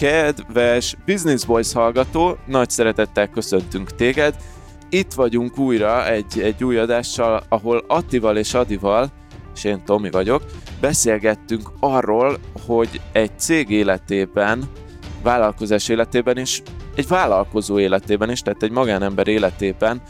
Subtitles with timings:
[0.00, 4.36] Kedves Business Boys hallgató, nagy szeretettel köszöntünk téged.
[4.88, 9.08] Itt vagyunk újra egy, egy új adással, ahol Attival és Adival,
[9.54, 10.42] és én Tomi vagyok,
[10.80, 14.64] beszélgettünk arról, hogy egy cég életében,
[15.22, 16.62] vállalkozás életében is,
[16.94, 20.02] egy vállalkozó életében is, tehát egy magánember életében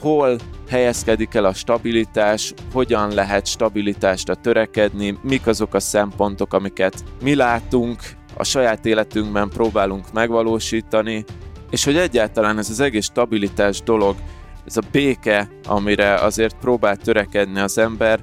[0.00, 0.36] hol
[0.68, 8.17] helyezkedik el a stabilitás, hogyan lehet stabilitásra törekedni, mik azok a szempontok, amiket mi látunk,
[8.38, 11.24] a saját életünkben próbálunk megvalósítani,
[11.70, 14.16] és hogy egyáltalán ez az egész stabilitás dolog,
[14.66, 18.20] ez a béke, amire azért próbál törekedni az ember,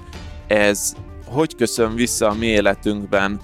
[0.48, 0.94] ez
[1.25, 3.39] hogy köszön vissza a mi életünkben,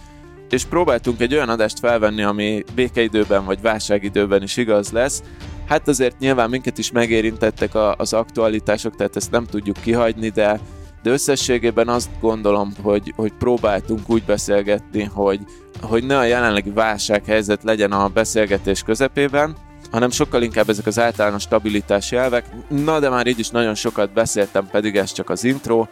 [0.50, 5.23] és próbáltunk egy olyan adást felvenni, ami békeidőben vagy válságidőben is igaz lesz,
[5.72, 10.59] Hát azért nyilván minket is megérintettek a, az aktualitások, tehát ezt nem tudjuk kihagyni, de,
[11.04, 15.40] de összességében azt gondolom, hogy, hogy próbáltunk úgy beszélgetni, hogy,
[15.82, 19.56] hogy ne a jelenlegi válsághelyzet legyen a beszélgetés közepében,
[19.92, 22.45] hanem sokkal inkább ezek az általános stabilitási elvek.
[22.67, 25.86] Na de már így is nagyon sokat beszéltem, pedig ez csak az intro.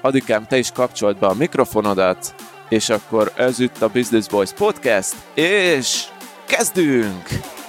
[0.00, 2.34] Adikám, te is kapcsolt be a mikrofonodat,
[2.68, 6.04] és akkor ez itt a Business Boys Podcast, és
[6.46, 7.61] kezdünk!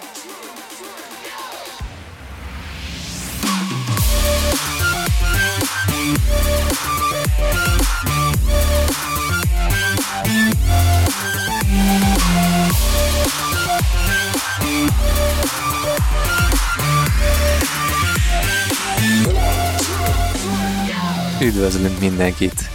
[21.44, 22.69] Üdvözlünk mindenkit!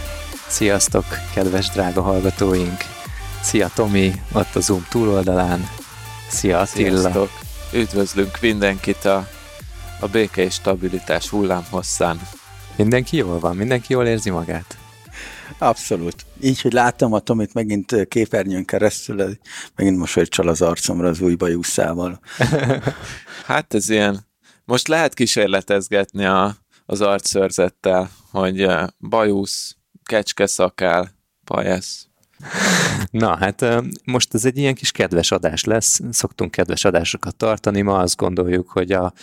[0.47, 2.77] Sziasztok, kedves drága hallgatóink!
[3.41, 5.69] Szia Tomi, ott a Zoom túloldalán.
[6.29, 6.99] Szia Attila!
[6.99, 7.29] Sziasztok!
[7.73, 9.27] Üdvözlünk mindenkit a,
[9.99, 12.19] a béke és stabilitás hullámhosszán.
[12.75, 13.55] Mindenki jól van?
[13.55, 14.77] Mindenki jól érzi magát?
[15.57, 16.25] Abszolút.
[16.41, 19.37] Így, hogy láttam a Tomit megint képernyőn keresztül,
[19.75, 22.19] megint mosolyt csal az arcomra az új bajuszával.
[23.45, 24.27] hát ez ilyen,
[24.65, 26.55] most lehet kísérletezgetni a,
[26.89, 28.67] az arcszörzettel, hogy
[28.99, 31.11] bajusz, kecske szakál,
[31.43, 32.07] pajesz.
[33.11, 33.65] Na, hát
[34.05, 38.69] most ez egy ilyen kis kedves adás lesz, szoktunk kedves adásokat tartani, ma azt gondoljuk,
[38.69, 39.13] hogy a,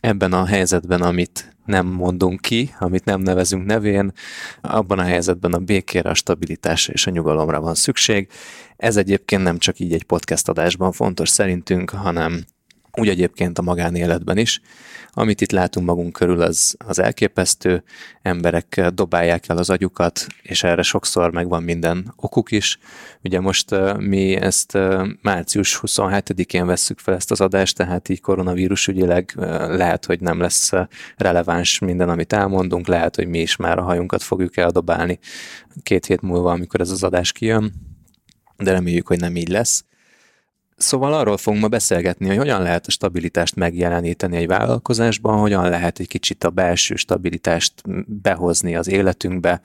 [0.00, 4.12] ebben a helyzetben, amit nem mondunk ki, amit nem nevezünk nevén,
[4.60, 8.28] abban a helyzetben a békére, a stabilitásra és a nyugalomra van szükség.
[8.76, 12.44] Ez egyébként nem csak így egy podcast adásban fontos szerintünk, hanem
[12.92, 14.60] úgy egyébként a magánéletben is.
[15.12, 17.82] Amit itt látunk magunk körül, az, az elképesztő.
[18.22, 22.78] Emberek dobálják el az agyukat, és erre sokszor megvan minden okuk is.
[23.22, 24.78] Ugye most mi ezt
[25.22, 29.32] március 27-én vesszük fel ezt az adást, tehát így koronavírus ügyileg
[29.68, 30.70] lehet, hogy nem lesz
[31.16, 35.18] releváns minden, amit elmondunk, lehet, hogy mi is már a hajunkat fogjuk eldobálni
[35.82, 37.72] két hét múlva, amikor ez az adás kijön,
[38.56, 39.84] de reméljük, hogy nem így lesz.
[40.82, 45.98] Szóval arról fogunk ma beszélgetni, hogy hogyan lehet a stabilitást megjeleníteni egy vállalkozásban, hogyan lehet
[45.98, 47.72] egy kicsit a belső stabilitást
[48.06, 49.60] behozni az életünkbe,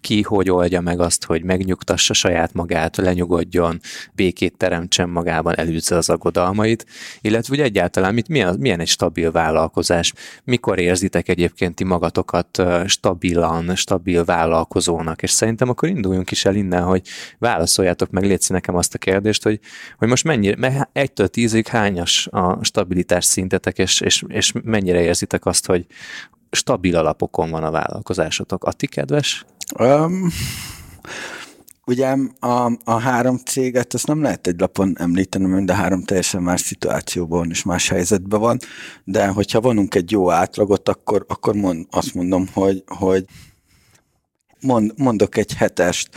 [0.00, 3.80] ki hogy oldja meg azt, hogy megnyugtassa saját magát, lenyugodjon,
[4.12, 6.86] békét teremtsen magában, elűzze az aggodalmait,
[7.20, 10.12] illetve hogy egyáltalán mit, milyen, milyen egy stabil vállalkozás,
[10.44, 16.82] mikor érzitek egyébként ti magatokat stabilan, stabil vállalkozónak, és szerintem akkor induljunk is el innen,
[16.82, 17.02] hogy
[17.38, 19.60] válaszoljátok meg, létszi nekem azt a kérdést, hogy,
[19.98, 20.24] hogy most
[20.92, 25.86] egytől tízig hányas a stabilitás szintetek, és, és, és mennyire érzitek azt, hogy
[26.50, 28.64] stabil alapokon van a vállalkozásotok.
[28.64, 29.44] Atti kedves?
[29.78, 30.28] Um,
[31.86, 36.42] ugye a, a három céget, ezt nem lehet egy lapon említeni, mert a három teljesen
[36.42, 38.58] más szituációban és más helyzetben van,
[39.04, 43.24] de hogyha vonunk egy jó átlagot, akkor, akkor mond, azt mondom, hogy, hogy
[44.60, 46.08] mond, mondok egy hetest.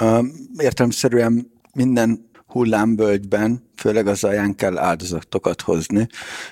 [0.00, 6.06] Um, értelemszerűen minden hullámbölgyben, főleg az alján kell áldozatokat hozni,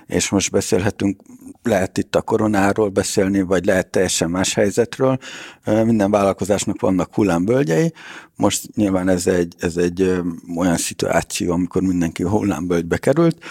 [0.06, 1.20] és most beszélhetünk,
[1.62, 5.18] lehet itt a koronáról beszélni, vagy lehet teljesen más helyzetről.
[5.64, 7.92] Minden vállalkozásnak vannak hullámbölgyei,
[8.36, 10.22] most nyilván ez egy, ez egy
[10.56, 13.44] olyan szituáció, amikor mindenki hullámbölgybe került.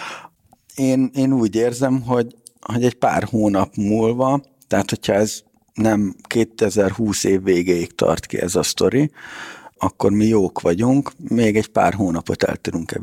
[0.74, 5.42] Én, én úgy érzem, hogy, hogy egy pár hónap múlva, tehát hogyha ez
[5.74, 9.10] nem 2020 év végéig tart ki ez a sztori,
[9.84, 13.00] akkor mi jók vagyunk, még egy pár hónapot el tudunk-e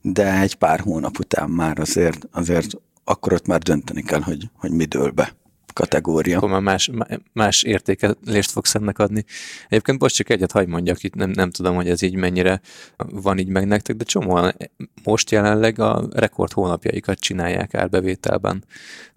[0.00, 2.72] de egy pár hónap után már azért, azért
[3.04, 5.34] akkor ott már dönteni kell, hogy, hogy mi dől be.
[5.76, 6.36] Kategória.
[6.36, 6.90] Akkor már más,
[7.32, 9.24] más értékelést fogsz ennek adni.
[9.68, 12.60] Egyébként most csak egyet hagy mondjak, itt nem, nem tudom, hogy ez így mennyire
[12.96, 14.56] van így meg nektek, de csomóan
[15.02, 18.64] most jelenleg a rekord hónapjaikat csinálják árbevételben.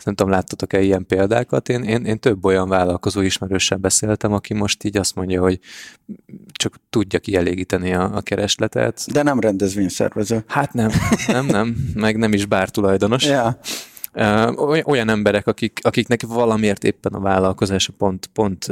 [0.03, 1.69] Nem tudom, láttatok-e ilyen példákat?
[1.69, 5.59] Én, én, én több olyan vállalkozó ismerőssel beszéltem, aki most így azt mondja, hogy
[6.51, 9.05] csak tudja kielégíteni a, a keresletet.
[9.11, 10.43] De nem rendezvényszervező.
[10.47, 10.89] Hát nem,
[11.27, 13.25] nem, nem, meg nem is bártulajdonos.
[13.25, 13.59] Ja
[14.85, 18.67] olyan emberek, akik, akiknek valamiért éppen a vállalkozása pont, pont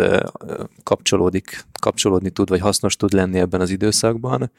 [0.84, 4.52] kapcsolódik, kapcsolódni tud, vagy hasznos tud lenni ebben az időszakban,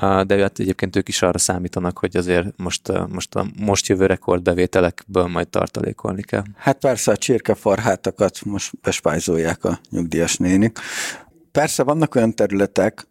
[0.00, 5.26] de hát egyébként ők is arra számítanak, hogy azért most, most a most jövő rekordbevételekből
[5.26, 6.42] majd tartalékolni kell.
[6.56, 10.78] Hát persze a csirkefarhátakat most bespájzolják a nyugdíjas nénik.
[11.52, 13.06] Persze vannak olyan területek,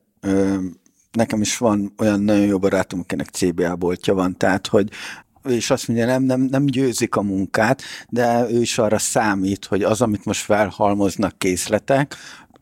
[1.11, 4.89] nekem is van olyan nagyon jó barátom, akinek CBA boltja van, tehát hogy
[5.47, 9.83] és azt mondja, nem, nem, nem győzik a munkát, de ő is arra számít, hogy
[9.83, 12.15] az, amit most felhalmoznak készletek,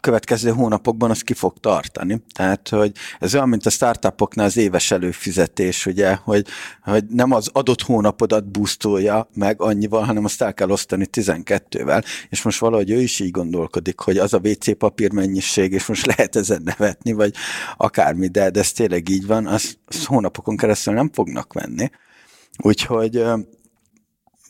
[0.08, 2.24] következő hónapokban az ki fog tartani.
[2.34, 6.48] Tehát, hogy ez olyan, mint a startupoknál az éves előfizetés, ugye, hogy,
[6.82, 12.42] hogy nem az adott hónapodat boostolja meg annyival, hanem azt el kell osztani 12-vel, és
[12.42, 16.36] most valahogy ő is így gondolkodik, hogy az a WC papír mennyiség, és most lehet
[16.36, 17.34] ezen nevetni, vagy
[17.78, 21.90] akármi, de, de ez tényleg így van, az, az hónapokon keresztül nem fognak venni.
[22.64, 23.24] Úgyhogy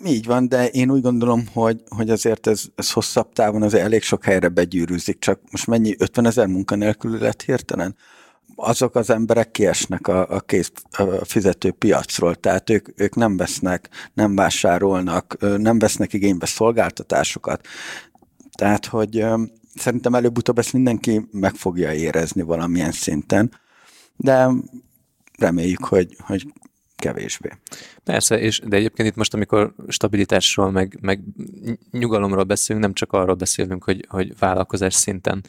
[0.05, 4.01] így van, de én úgy gondolom, hogy, hogy azért ez, ez hosszabb távon azért elég
[4.01, 7.95] sok helyre begyűrűzik, csak most mennyi 50 ezer munkanélkül lett hirtelen?
[8.55, 13.89] Azok az emberek kiesnek a, a kész a fizető piacról, tehát ők, ők nem vesznek,
[14.13, 17.67] nem vásárolnak, nem vesznek igénybe szolgáltatásokat.
[18.57, 19.25] Tehát, hogy
[19.75, 23.51] szerintem előbb-utóbb ezt mindenki meg fogja érezni valamilyen szinten,
[24.15, 24.49] de
[25.37, 26.53] reméljük, hogy, hogy
[26.97, 27.49] kevésbé.
[28.03, 31.21] Persze, és, de egyébként itt most, amikor stabilitásról, meg, meg
[31.91, 35.43] nyugalomról beszélünk, nem csak arról beszélünk, hogy, hogy vállalkozás szinten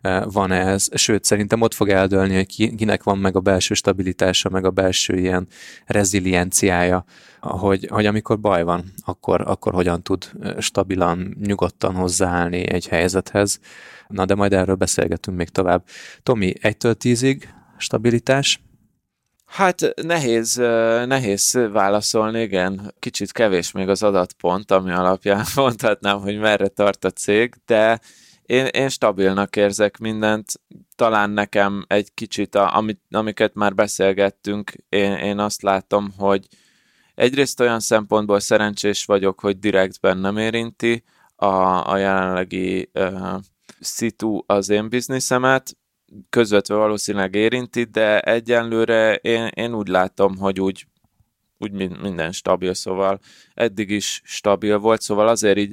[0.00, 4.48] e, van-e ez, sőt, szerintem ott fog eldőlni, hogy kinek van meg a belső stabilitása,
[4.48, 5.46] meg a belső ilyen
[5.86, 7.04] rezilienciája,
[7.40, 13.60] hogy, hogy amikor baj van, akkor, akkor hogyan tud e, stabilan, nyugodtan hozzáállni egy helyzethez.
[14.08, 15.84] Na, de majd erről beszélgetünk még tovább.
[16.22, 18.60] Tomi, egytől tízig stabilitás?
[19.46, 20.54] Hát nehéz,
[21.06, 22.94] nehéz válaszolni, igen.
[22.98, 28.00] Kicsit kevés még az adatpont, ami alapján mondhatnám, hogy merre tart a cég, de
[28.42, 30.52] én, én stabilnak érzek mindent.
[30.94, 36.46] Talán nekem egy kicsit, a, amit, amiket már beszélgettünk, én, én azt látom, hogy
[37.14, 41.04] egyrészt olyan szempontból szerencsés vagyok, hogy direktben nem érinti
[41.36, 41.46] a,
[41.90, 43.34] a jelenlegi uh,
[43.80, 45.76] szitu az én bizniszemet,
[46.30, 50.86] közvetve valószínűleg érinti, de egyenlőre én, én úgy látom, hogy úgy,
[51.58, 53.18] úgy minden stabil, szóval
[53.54, 55.72] eddig is stabil volt, szóval azért így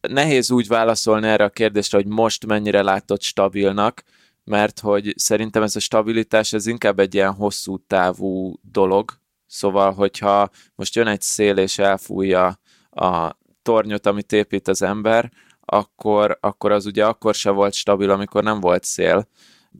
[0.00, 4.02] nehéz úgy válaszolni erre a kérdésre, hogy most mennyire látott stabilnak,
[4.44, 9.12] mert hogy szerintem ez a stabilitás, ez inkább egy ilyen hosszú távú dolog,
[9.46, 12.60] szóval hogyha most jön egy szél és elfújja
[12.90, 15.32] a tornyot, amit épít az ember,
[15.70, 19.28] akkor, akkor az ugye akkor se volt stabil, amikor nem volt szél.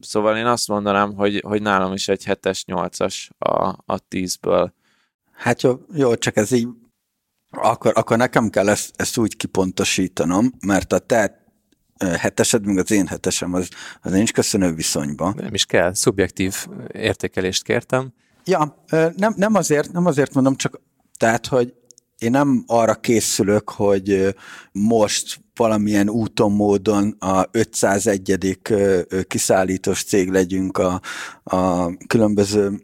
[0.01, 3.53] Szóval én azt mondanám, hogy, hogy nálam is egy 7-es, 8-as a,
[3.95, 4.71] a 10-ből.
[5.33, 6.69] Hát jó, jó, csak ez így,
[7.51, 11.47] akkor, akkor nekem kell ezt, ezt úgy kipontosítanom, mert a te
[12.19, 13.69] hetesed, meg az én hetesem, az,
[14.03, 15.35] az nincs köszönő viszonyban.
[15.37, 18.13] Nem is kell, szubjektív értékelést kértem.
[18.45, 18.85] Ja,
[19.17, 20.81] nem, nem, azért, nem azért mondom, csak
[21.17, 21.75] tehát, hogy
[22.19, 24.35] én nem arra készülök, hogy
[24.73, 28.59] most valamilyen úton, módon a 501.
[29.27, 31.01] kiszállítós cég legyünk a,
[31.45, 32.83] a különböző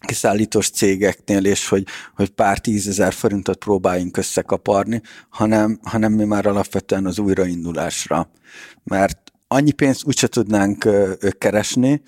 [0.00, 7.06] kiszállítós cégeknél, és hogy, hogy pár tízezer forintot próbáljunk összekaparni, hanem, hanem mi már alapvetően
[7.06, 8.30] az újraindulásra.
[8.84, 10.88] Mert annyi pénzt úgyse tudnánk
[11.38, 12.02] keresni,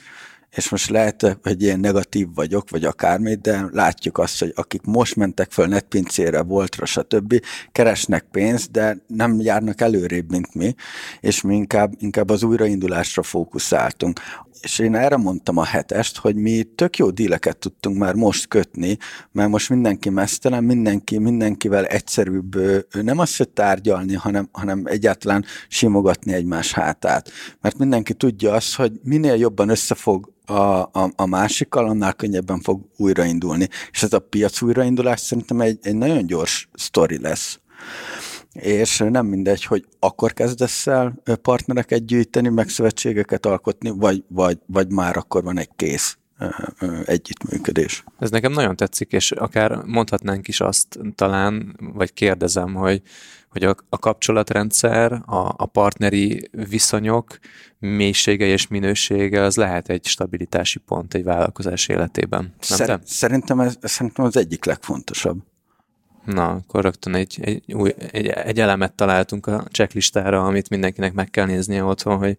[0.57, 5.17] és most lehet, hogy ilyen negatív vagyok, vagy akármi, de látjuk azt, hogy akik most
[5.17, 7.41] mentek föl netpincére, voltra, stb.,
[7.73, 10.75] keresnek pénzt, de nem járnak előrébb, mint mi,
[11.21, 14.21] és mi inkább, inkább az újraindulásra fókuszáltunk.
[14.61, 18.97] És én erre mondtam a hetest, hogy mi tök jó díleket tudtunk már most kötni,
[19.33, 22.57] mert most mindenki mesztelen, mindenki, mindenkivel egyszerűbb
[23.03, 27.31] nem azt, hogy tárgyalni, hanem, hanem egyáltalán simogatni egymás hátát.
[27.61, 32.81] Mert mindenki tudja azt, hogy minél jobban összefog a, a, a másikkal, annál könnyebben fog
[32.97, 33.69] újraindulni.
[33.91, 37.61] És ez a piac újraindulás szerintem egy, egy nagyon gyors sztori lesz.
[38.53, 44.91] És nem mindegy, hogy akkor kezdesz el partnereket gyűjteni, meg szövetségeket alkotni, vagy, vagy, vagy
[44.91, 46.17] már akkor van egy kész
[47.05, 48.05] együttműködés.
[48.19, 53.03] Ez nekem nagyon tetszik, és akár mondhatnánk is azt talán, vagy kérdezem, hogy,
[53.53, 57.39] hogy a, a kapcsolatrendszer, a, a partneri viszonyok
[57.79, 62.41] mélysége és minősége az lehet egy stabilitási pont egy vállalkozás életében.
[62.41, 65.39] Nem Szer- szerintem ez szerintem az egyik legfontosabb.
[66.25, 71.31] Na, akkor rögtön egy, egy, új, egy, egy elemet találtunk a checklistára, amit mindenkinek meg
[71.31, 72.37] kell néznie otthon, hogy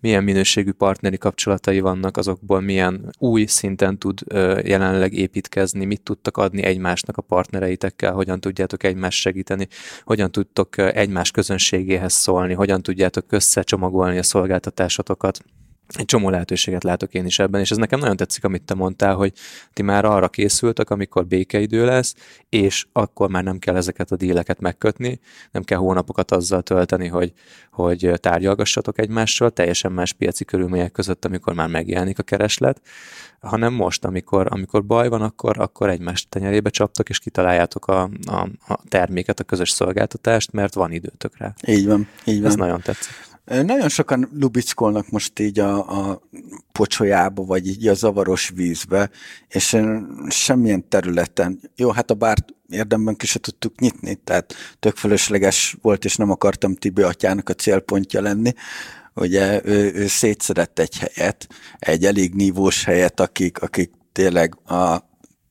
[0.00, 6.36] milyen minőségű partneri kapcsolatai vannak, azokból milyen új szinten tud ö, jelenleg építkezni, mit tudtak
[6.36, 9.68] adni egymásnak a partnereitekkel, hogyan tudjátok egymást segíteni,
[10.04, 15.44] hogyan tudtok egymás közönségéhez szólni, hogyan tudjátok összecsomagolni a szolgáltatásotokat
[15.88, 19.14] egy csomó lehetőséget látok én is ebben, és ez nekem nagyon tetszik, amit te mondtál,
[19.14, 19.32] hogy
[19.72, 22.14] ti már arra készültek, amikor békeidő lesz,
[22.48, 27.32] és akkor már nem kell ezeket a díleket megkötni, nem kell hónapokat azzal tölteni, hogy,
[27.70, 32.80] hogy tárgyalgassatok egymással, teljesen más piaci körülmények között, amikor már megjelenik a kereslet,
[33.40, 38.48] hanem most, amikor, amikor baj van, akkor, akkor egymást tenyerébe csaptok, és kitaláljátok a, a,
[38.68, 41.54] a terméket, a közös szolgáltatást, mert van időtök rá.
[41.66, 42.50] Így van, így van.
[42.50, 43.14] Ez nagyon tetszik.
[43.46, 46.22] Nagyon sokan lubickolnak most így a, a
[46.72, 49.10] pocsolyába, vagy így a zavaros vízbe,
[49.48, 49.76] és
[50.28, 56.04] semmilyen területen, jó, hát a bárt érdemben ki se tudtuk nyitni, tehát tök fölösleges volt,
[56.04, 58.52] és nem akartam Tibi atyának a célpontja lenni,
[59.14, 61.48] ugye ő, ő szétszedett egy helyet,
[61.78, 65.08] egy elég nívós helyet, akik, akik tényleg a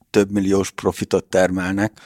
[0.09, 1.99] több milliós profitot termelnek,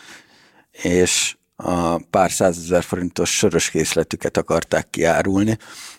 [0.72, 5.58] és a pár százezer forintos sörös készletüket akarták kiárulni,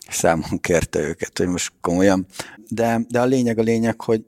[0.09, 2.26] számon kérte őket, hogy most komolyan.
[2.69, 4.25] De, de a lényeg a lényeg, hogy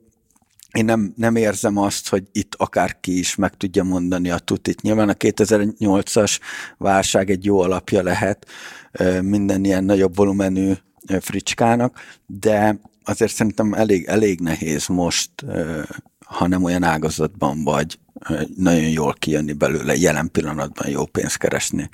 [0.71, 4.81] én nem, nem érzem azt, hogy itt akárki is meg tudja mondani a tutit.
[4.81, 6.39] Nyilván a 2008-as
[6.77, 8.47] válság egy jó alapja lehet
[9.21, 10.73] minden ilyen nagyobb volumenű
[11.19, 15.31] fricskának, de azért szerintem elég, elég nehéz most,
[16.33, 17.99] ha nem olyan ágazatban vagy,
[18.55, 21.89] nagyon jól kijönni belőle, jelen pillanatban jó pénzt keresni.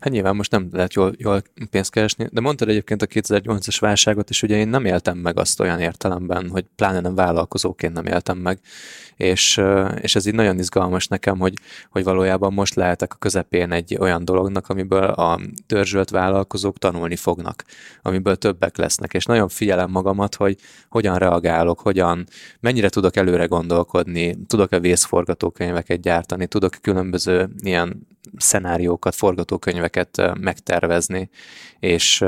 [0.00, 4.30] Hát nyilván most nem lehet jól, jól pénzt keresni, de mondtad egyébként a 2008-as válságot,
[4.30, 8.38] és ugye én nem éltem meg azt olyan értelemben, hogy pláne nem vállalkozóként nem éltem
[8.38, 8.58] meg,
[9.16, 9.60] és,
[10.00, 11.54] és ez így nagyon izgalmas nekem, hogy,
[11.90, 17.64] hogy valójában most lehetek a közepén egy olyan dolognak, amiből a törzsölt vállalkozók tanulni fognak,
[18.02, 20.56] amiből többek lesznek, és nagyon figyelem magamat, hogy
[20.88, 22.26] hogyan reagálok, hogyan,
[22.60, 31.30] mennyire tudok előre gondolkodni, tudok-e vészforgatókönyveket gyártani, tudok különböző ilyen szenáriókat, forgatókönyveket megtervezni,
[31.78, 32.24] és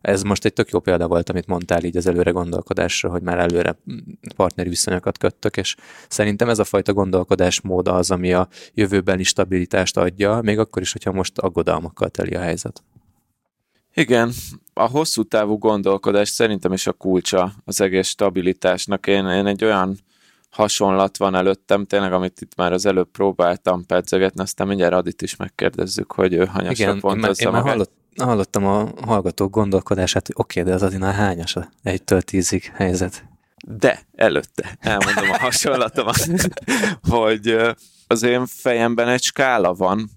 [0.00, 3.38] ez most egy tök jó példa volt, amit mondtál így az előre gondolkodásra, hogy már
[3.38, 3.76] előre
[4.36, 5.76] partneri viszonyokat köttök, és
[6.36, 11.38] ez a fajta gondolkodásmód az, ami a jövőbeli stabilitást adja, még akkor is, hogyha most
[11.38, 12.82] aggodalmakkal teli a helyzet.
[13.94, 14.32] Igen,
[14.72, 19.06] a hosszú távú gondolkodás szerintem is a kulcsa az egész stabilitásnak.
[19.06, 19.98] Én, én egy olyan
[20.50, 25.36] hasonlat van előttem, tényleg, amit itt már az előbb próbáltam pedzegetni, aztán mindjárt Adit is
[25.36, 30.60] megkérdezzük, hogy ő hanyasra Igen, pontozza én, én hallott, hallottam a hallgatók gondolkodását, hogy oké,
[30.60, 33.24] okay, de az Adinál hányas a egytől tízig helyzet?
[33.66, 36.26] De előtte elmondom a hasonlatomat,
[37.08, 37.56] hogy
[38.06, 40.10] az én fejemben egy skála van,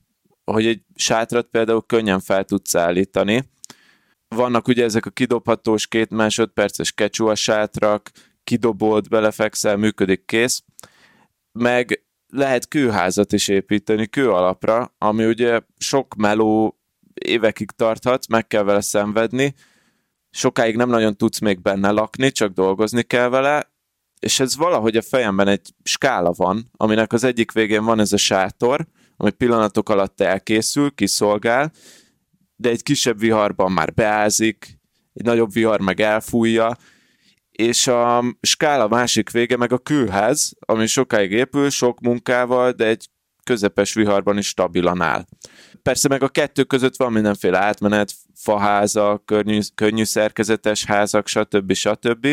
[0.43, 3.49] hogy egy sátrat például könnyen fel tudsz állítani.
[4.27, 8.11] Vannak ugye ezek a kidobhatós két másodperces kecsú sátrak,
[8.43, 10.63] kidobott, belefekszel, működik, kész.
[11.51, 16.79] Meg lehet kőházat is építeni kő alapra, ami ugye sok meló
[17.13, 19.53] évekig tarthat, meg kell vele szenvedni,
[20.37, 23.71] sokáig nem nagyon tudsz még benne lakni, csak dolgozni kell vele,
[24.19, 28.17] és ez valahogy a fejemben egy skála van, aminek az egyik végén van ez a
[28.17, 31.71] sátor, ami pillanatok alatt elkészül, kiszolgál,
[32.55, 34.79] de egy kisebb viharban már beázik,
[35.13, 36.77] egy nagyobb vihar meg elfújja,
[37.51, 43.09] és a skála másik vége meg a kőház, ami sokáig épül, sok munkával, de egy
[43.47, 45.25] közepes viharban is stabilan áll.
[45.81, 51.73] Persze meg a kettő között van mindenféle átmenet, faházak, könnyű, könnyű szerkezetes házak, stb.
[51.73, 52.27] stb.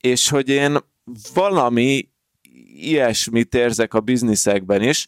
[0.00, 0.76] És hogy én
[1.34, 2.08] valami
[2.74, 5.06] ilyesmit érzek a bizniszekben is,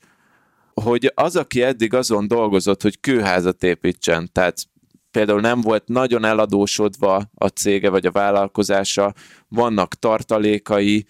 [0.74, 4.56] hogy az, aki eddig azon dolgozott, hogy kőházat építsen, tehát
[5.10, 9.14] például nem volt nagyon eladósodva a cége vagy a vállalkozása,
[9.48, 11.06] vannak tartalékai,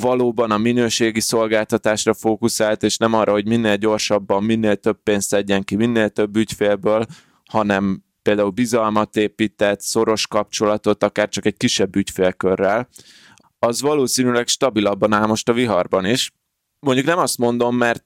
[0.00, 5.62] valóban a minőségi szolgáltatásra fókuszált, és nem arra, hogy minél gyorsabban, minél több pénzt szedjen
[5.62, 7.06] ki, minél több ügyfélből,
[7.44, 12.88] hanem például bizalmat épített, szoros kapcsolatot, akár csak egy kisebb ügyfélkörrel,
[13.58, 16.32] az valószínűleg stabilabban áll most a viharban is.
[16.80, 18.04] Mondjuk nem azt mondom, mert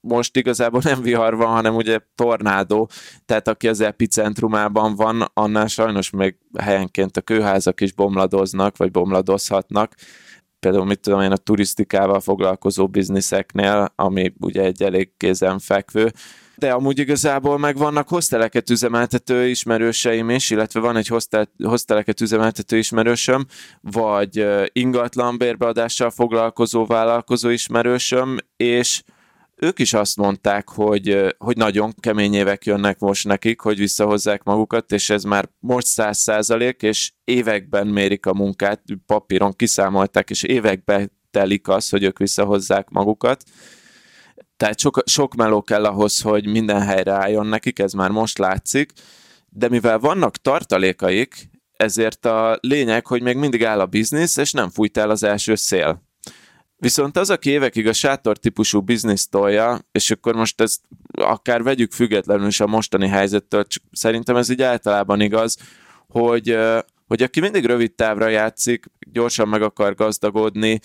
[0.00, 2.90] most igazából nem vihar van, hanem ugye tornádó,
[3.26, 9.94] tehát aki az epicentrumában van, annál sajnos még helyenként a kőházak is bomladoznak, vagy bomladozhatnak.
[10.64, 16.12] Például mit tudom én a turisztikával foglalkozó bizniszeknél, ami ugye egy elég kézenfekvő,
[16.56, 22.76] de amúgy igazából meg vannak hosteleket üzemeltető ismerőseim is, illetve van egy hostel, hosteleket üzemeltető
[22.76, 23.46] ismerősöm,
[23.80, 29.02] vagy ingatlan bérbeadással foglalkozó vállalkozó ismerősöm, és
[29.64, 34.92] ők is azt mondták, hogy, hogy nagyon kemény évek jönnek most nekik, hogy visszahozzák magukat,
[34.92, 41.12] és ez már most száz százalék, és években mérik a munkát, papíron kiszámolták, és években
[41.30, 43.42] telik az, hogy ők visszahozzák magukat.
[44.56, 48.92] Tehát sok, sok meló kell ahhoz, hogy minden helyre álljon nekik, ez már most látszik,
[49.48, 54.70] de mivel vannak tartalékaik, ezért a lényeg, hogy még mindig áll a biznisz, és nem
[54.70, 56.02] fújt el az első szél.
[56.84, 60.80] Viszont az, aki évekig a sátor típusú bizniszt tolja, és akkor most ezt
[61.12, 65.56] akár vegyük függetlenül is a mostani helyzettől, csak szerintem ez így általában igaz,
[66.08, 66.56] hogy,
[67.06, 70.80] hogy aki mindig rövid távra játszik, gyorsan meg akar gazdagodni,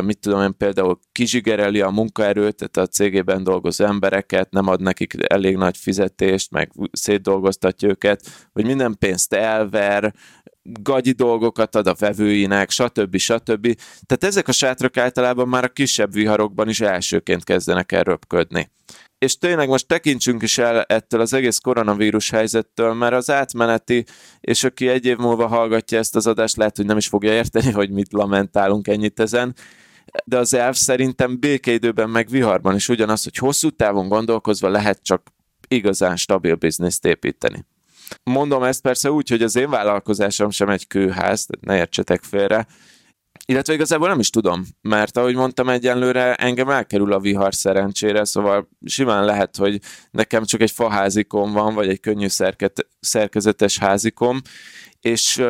[0.00, 5.14] mit tudom én, például kizsigereli a munkaerőt, tehát a cégében dolgozó embereket, nem ad nekik
[5.26, 10.14] elég nagy fizetést, meg szétdolgoztatja őket, vagy minden pénzt elver,
[10.62, 13.16] gagyi dolgokat ad a vevőinek, stb.
[13.16, 13.76] stb.
[14.06, 18.70] Tehát ezek a sátrak általában már a kisebb viharokban is elsőként kezdenek el röpködni.
[19.18, 24.04] És tényleg most tekintsünk is el ettől az egész koronavírus helyzettől, mert az átmeneti,
[24.40, 27.70] és aki egy év múlva hallgatja ezt az adást, lehet, hogy nem is fogja érteni,
[27.70, 29.54] hogy mit lamentálunk ennyit ezen,
[30.24, 35.22] de az elv szerintem békeidőben meg viharban is ugyanaz, hogy hosszú távon gondolkozva lehet csak
[35.68, 37.64] igazán stabil bizniszt építeni.
[38.22, 42.66] Mondom ezt persze úgy, hogy az én vállalkozásom sem egy kőház, ne értsetek félre,
[43.44, 48.68] illetve igazából nem is tudom, mert ahogy mondtam, egyenlőre engem elkerül a vihar szerencsére, szóval
[48.84, 54.40] simán lehet, hogy nekem csak egy faházikom van, vagy egy könnyű szerket, szerkezetes házikom,
[55.00, 55.42] és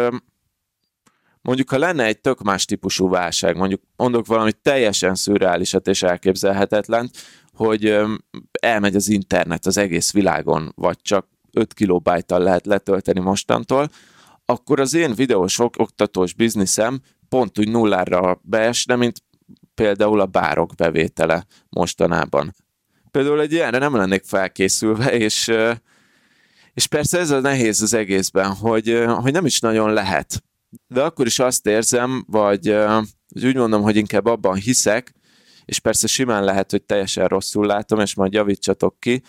[1.42, 7.10] mondjuk, ha lenne egy tök más típusú válság, mondjuk mondok valamit teljesen szürreálisat és elképzelhetetlen,
[7.52, 7.98] hogy
[8.60, 13.90] elmegy az internet az egész világon, vagy csak 5 kilobájtal lehet letölteni mostantól,
[14.44, 19.22] akkor az én videós oktatós bizniszem pont úgy nullára beesne, mint
[19.74, 22.54] például a bárok bevétele mostanában.
[23.10, 25.52] Például egy ilyenre nem lennék felkészülve, és,
[26.74, 30.42] és persze ez a nehéz az egészben, hogy, hogy nem is nagyon lehet.
[30.86, 32.76] De akkor is azt érzem, vagy
[33.44, 35.14] úgy mondom, hogy inkább abban hiszek,
[35.64, 39.22] és persze simán lehet, hogy teljesen rosszul látom, és majd javítsatok ki,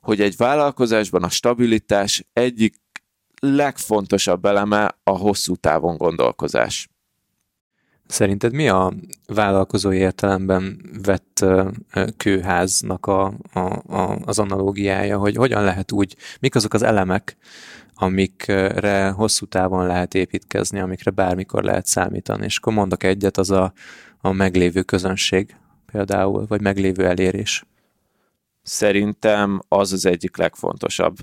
[0.00, 2.74] hogy egy vállalkozásban a stabilitás egyik
[3.40, 6.88] legfontosabb eleme a hosszú távon gondolkozás.
[8.06, 8.92] Szerinted mi a
[9.26, 11.44] vállalkozói értelemben vett
[12.16, 17.36] kőháznak a, a, a, az analógiája, hogy hogyan lehet úgy, mik azok az elemek,
[17.94, 23.72] amikre hosszú távon lehet építkezni, amikre bármikor lehet számítani, és akkor mondok egyet, az a,
[24.18, 25.56] a meglévő közönség
[25.92, 27.64] például, vagy meglévő elérés.
[28.70, 31.16] Szerintem az az egyik legfontosabb.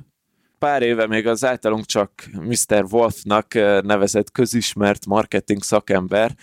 [0.60, 2.86] Pár éve még az általunk csak Mr.
[2.90, 6.36] Wolfnak nevezett közismert marketing szakember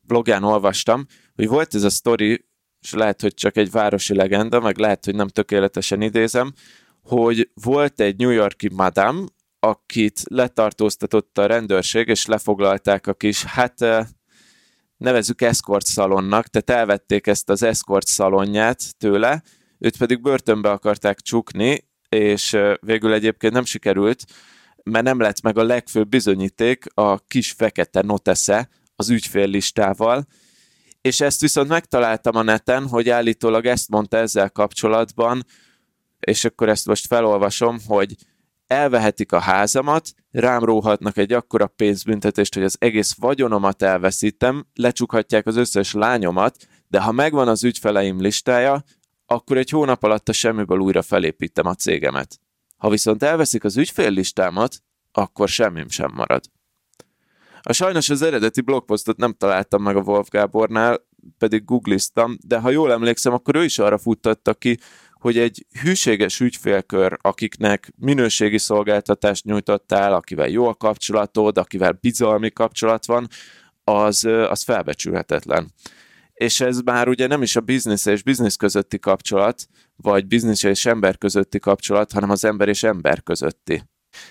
[0.00, 2.44] blogán olvastam, hogy volt ez a story,
[2.80, 6.52] és lehet, hogy csak egy városi legenda, meg lehet, hogy nem tökéletesen idézem,
[7.02, 9.26] hogy volt egy New Yorki madam,
[9.60, 13.74] akit letartóztatott a rendőrség, és lefoglalták a kis, hát
[14.96, 19.42] nevezük escort szalonnak, tehát elvették ezt az escort szalonját tőle,
[19.82, 24.24] őt pedig börtönbe akarták csukni, és végül egyébként nem sikerült,
[24.82, 30.26] mert nem lett meg a legfőbb bizonyíték, a kis fekete notesze az ügyféllistával,
[31.00, 35.46] és ezt viszont megtaláltam a neten, hogy állítólag ezt mondta ezzel kapcsolatban,
[36.20, 38.16] és akkor ezt most felolvasom, hogy
[38.66, 45.56] elvehetik a házamat, rám róhatnak egy akkora pénzbüntetést, hogy az egész vagyonomat elveszítem, lecsukhatják az
[45.56, 46.56] összes lányomat,
[46.88, 48.84] de ha megvan az ügyfeleim listája,
[49.32, 52.40] akkor egy hónap alatt a semmiből újra felépítem a cégemet.
[52.76, 56.44] Ha viszont elveszik az ügyféllistámat, akkor semmim sem marad.
[57.62, 61.06] A sajnos az eredeti blogposztot nem találtam meg a Wolf Gábornál,
[61.38, 64.78] pedig googliztam, de ha jól emlékszem, akkor ő is arra futtatta ki,
[65.12, 73.06] hogy egy hűséges ügyfélkör, akiknek minőségi szolgáltatást nyújtottál, akivel jó a kapcsolatod, akivel bizalmi kapcsolat
[73.06, 73.28] van,
[73.84, 75.72] az, az felbecsülhetetlen
[76.42, 80.86] és ez már ugye nem is a biznisz és biznisz közötti kapcsolat, vagy biznisz és
[80.86, 83.82] ember közötti kapcsolat, hanem az ember és ember közötti.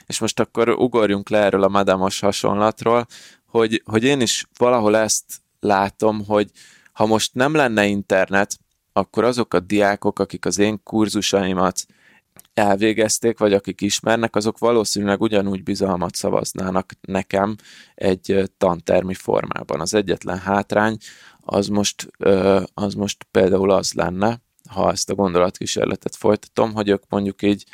[0.06, 3.06] És most akkor ugorjunk le erről a madamos hasonlatról,
[3.46, 5.26] hogy, hogy én is valahol ezt
[5.60, 6.50] látom, hogy
[6.94, 8.58] ha most nem lenne internet,
[8.94, 11.86] akkor azok a diákok, akik az én kurzusaimat
[12.54, 17.56] elvégezték, vagy akik ismernek, azok valószínűleg ugyanúgy bizalmat szavaznának nekem
[17.96, 19.80] egy tantermi formában.
[19.80, 20.98] Az egyetlen hátrány
[21.42, 22.08] az most,
[22.74, 27.66] az most például az lenne, ha ezt a gondolatkísérletet folytatom, hogy ők mondjuk így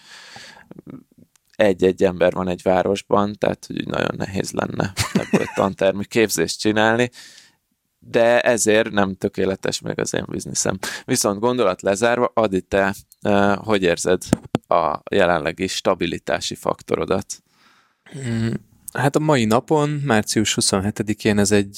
[1.56, 7.10] egy-egy ember van egy városban, tehát hogy nagyon nehéz lenne ebből tantermi képzést csinálni,
[7.99, 10.77] de ezért nem tökéletes még az én bizniszem.
[11.06, 12.95] Viszont gondolat lezárva, Adi, te
[13.56, 14.23] hogy érzed
[14.67, 17.43] a jelenlegi stabilitási faktorodat?
[18.98, 21.76] Hát a mai napon, március 27-én ez egy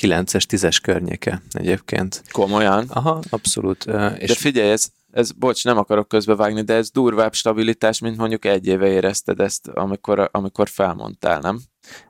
[0.00, 2.22] 9-es, 10-es környéke egyébként.
[2.30, 2.84] Komolyan?
[2.88, 3.84] Aha, abszolút.
[4.18, 8.44] És de figyelj, ez, ez, bocs, nem akarok közbevágni, de ez durvább stabilitás, mint mondjuk
[8.44, 11.60] egy éve érezted ezt, amikor, amikor felmondtál, nem?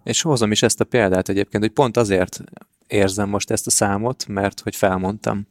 [0.05, 2.41] És hozom is ezt a példát egyébként, hogy pont azért
[2.87, 5.47] érzem most ezt a számot, mert hogy felmondtam.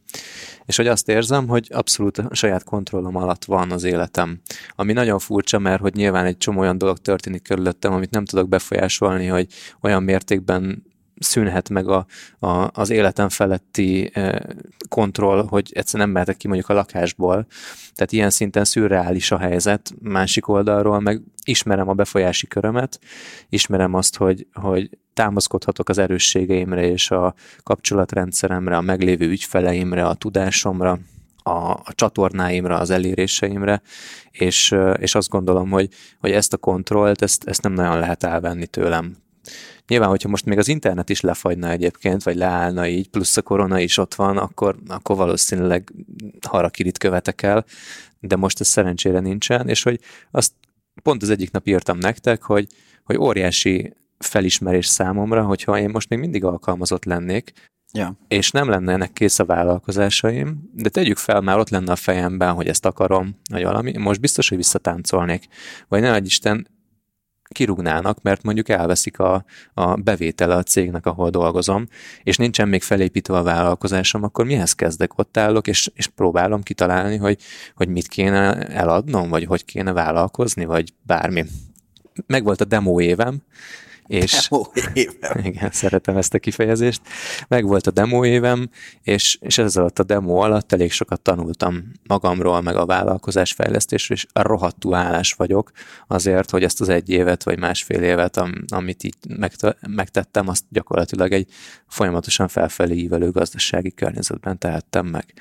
[0.66, 4.42] És hogy azt érzem, hogy abszolút a saját kontrollom alatt van az életem.
[4.76, 8.50] Ami nagyon furcsa, mert hogy nyilván egy csomó olyan dolog történik körülöttem, amit nem tudok
[8.50, 9.48] befolyásolni, hogy
[9.82, 10.84] olyan mértékben
[11.22, 12.06] szűnhet meg a,
[12.40, 14.46] a, az életem feletti e,
[14.90, 17.46] kontroll, hogy egyszerűen nem mehetek ki mondjuk a lakásból.
[17.94, 19.94] Tehát ilyen szinten szürreális a helyzet.
[20.02, 23.00] Másik oldalról meg ismerem a befolyási körömet,
[23.50, 31.00] ismerem azt, hogy, hogy támaszkodhatok az erősségeimre és a kapcsolatrendszeremre, a meglévő ügyfeleimre, a tudásomra,
[31.44, 33.82] a, a csatornáimra, az eléréseimre,
[34.32, 38.68] és, és azt gondolom, hogy, hogy ezt a kontrollt, ezt, ezt nem nagyon lehet elvenni
[38.68, 39.16] tőlem.
[39.88, 43.80] Nyilván, hogyha most még az internet is lefagyna egyébként, vagy leállna így, plusz a korona
[43.80, 45.92] is ott van, akkor, akkor valószínűleg
[46.48, 47.66] harakirit követek el,
[48.20, 50.00] de most ez szerencsére nincsen, és hogy
[50.32, 50.54] azt
[51.04, 52.68] pont az egyik nap írtam nektek, hogy,
[53.04, 57.54] hogy óriási felismerés számomra, hogyha én most még mindig alkalmazott lennék,
[57.94, 58.18] ja.
[58.28, 62.54] és nem lenne ennek kész a vállalkozásaim, de tegyük fel, már ott lenne a fejemben,
[62.54, 65.48] hogy ezt akarom, vagy valami, most biztos, hogy visszatáncolnék.
[65.88, 66.68] Vagy ne Isten,
[67.52, 71.88] kirúgnának, mert mondjuk elveszik a, a bevétele a cégnek, ahol dolgozom,
[72.24, 75.18] és nincsen még felépítve a vállalkozásom, akkor mihez kezdek?
[75.18, 77.38] Ott állok, és, és próbálom kitalálni, hogy,
[77.76, 81.46] hogy mit kéne eladnom, vagy hogy kéne vállalkozni, vagy bármi.
[82.28, 83.42] Megvolt a demo évem,
[84.12, 85.38] és demo évem.
[85.44, 87.02] Igen, szeretem ezt a kifejezést.
[87.48, 88.70] Meg volt a demo évem,
[89.04, 94.18] és, és ez alatt a demo alatt elég sokat tanultam magamról, meg a vállalkozás fejlesztésről,
[94.18, 95.72] és rohadtú állás vagyok
[96.08, 99.16] azért, hogy ezt az egy évet, vagy másfél évet, am, amit így
[99.88, 101.48] megtettem, azt gyakorlatilag egy
[101.88, 105.34] folyamatosan felfelé ívelő gazdasági környezetben tehettem meg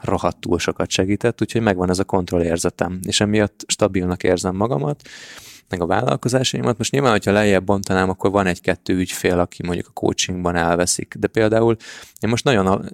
[0.00, 5.02] rohadtul sokat segített, úgyhogy megvan ez a kontrollérzetem, és emiatt stabilnak érzem magamat,
[5.70, 6.78] meg a vállalkozásaimat.
[6.78, 11.14] Most nyilván, hogyha lejjebb bontanám, akkor van egy-kettő ügyfél, aki mondjuk a coachingban elveszik.
[11.18, 11.76] De például
[12.20, 12.90] én most nagyon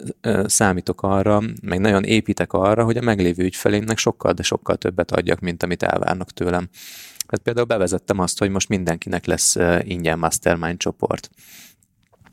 [0.46, 5.40] számítok arra, meg nagyon építek arra, hogy a meglévő ügyfelémnek sokkal, de sokkal többet adjak,
[5.40, 6.68] mint amit elvárnak tőlem.
[7.28, 11.30] Hát például bevezettem azt, hogy most mindenkinek lesz ingyen mastermind csoport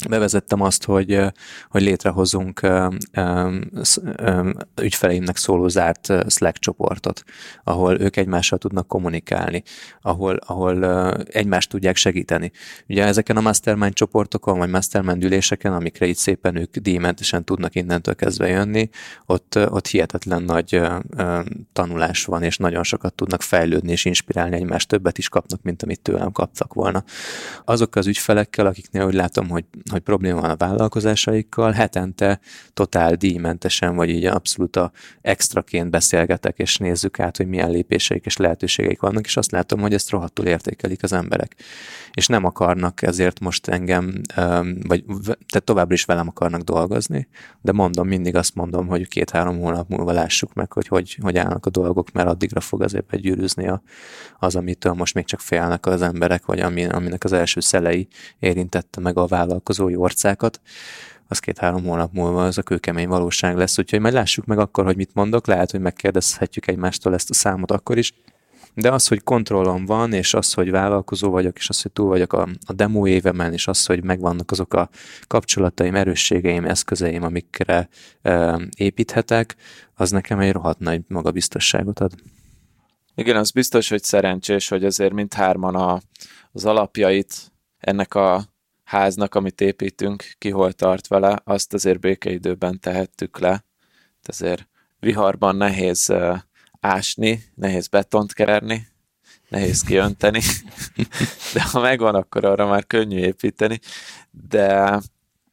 [0.10, 1.20] bevezettem azt, hogy,
[1.70, 2.68] hogy létrehozunk
[4.82, 7.24] ügyfeleimnek szóló zárt Slack csoportot,
[7.64, 9.64] ahol ők egymással tudnak kommunikálni,
[10.02, 12.52] ahol, ahol egymást tudják segíteni.
[12.88, 18.16] Ugye ezeken a mastermind csoportokon, vagy mastermind üléseken, amikre itt szépen ők díjmentesen tudnak innentől
[18.16, 18.90] kezdve jönni,
[19.26, 20.82] ott, ott hihetetlen nagy
[21.74, 26.02] tanulás van, és nagyon sokat tudnak fejlődni és inspirálni egymást, többet is kapnak, mint amit
[26.02, 27.04] tőlem kaptak volna.
[27.66, 32.40] Azok az ügyfelekkel, akiknél úgy látom, hogy hogy probléma van a vállalkozásaikkal, hetente
[32.74, 38.38] totál díjmentesen, vagy így abszolút a extraként beszélgetek, és nézzük át, hogy milyen lépéseik és
[38.38, 41.56] lehetőségeik vannak, és azt látom, hogy ezt rohadtul értékelik az emberek.
[42.14, 44.22] És nem akarnak ezért most engem,
[44.88, 47.28] vagy tehát továbbra is velem akarnak dolgozni,
[47.62, 51.66] de mondom, mindig azt mondom, hogy két-három hónap múlva lássuk meg, hogy, hogy hogy állnak
[51.66, 53.82] a dolgok, mert addigra fog azért begyűrűzni a,
[54.40, 58.08] az, amitől most még csak félnek az emberek, vagy ami, aminek az első szelei
[58.40, 60.62] érintette meg a vállalkozó változó orcákat,
[61.28, 64.96] az két-három hónap múlva az a kőkemény valóság lesz, úgyhogy majd lássuk meg akkor, hogy
[64.96, 68.14] mit mondok, lehet, hogy megkérdezhetjük egymástól ezt a számot akkor is,
[68.76, 72.34] de az, hogy kontrollom van, és az, hogy vállalkozó vagyok, és az, hogy túl vagyok
[72.34, 74.90] a, a demo évemen, és az, hogy megvannak azok a
[75.28, 77.90] kapcsolataim, erősségeim, eszközeim, amikre
[78.22, 79.56] e, építhetek,
[79.94, 82.12] az nekem egy rohadt nagy magabiztosságot ad.
[83.16, 86.02] Igen, az biztos, hogy szerencsés, hogy azért mind hárman a,
[86.52, 88.46] az alapjait ennek a
[88.84, 93.66] háznak, amit építünk, ki hol tart vele, azt azért békeidőben tehettük le.
[94.24, 94.68] Azért
[95.00, 96.14] viharban nehéz
[96.84, 98.88] ásni, nehéz betont kerni,
[99.50, 100.42] nehéz kiönteni,
[101.54, 103.80] de ha megvan, akkor arra már könnyű építeni,
[104.50, 105.00] de...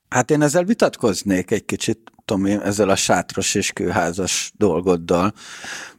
[0.09, 5.33] Hát én ezzel vitatkoznék egy kicsit, Tomi, ezzel a sátros és kőházas dolgoddal,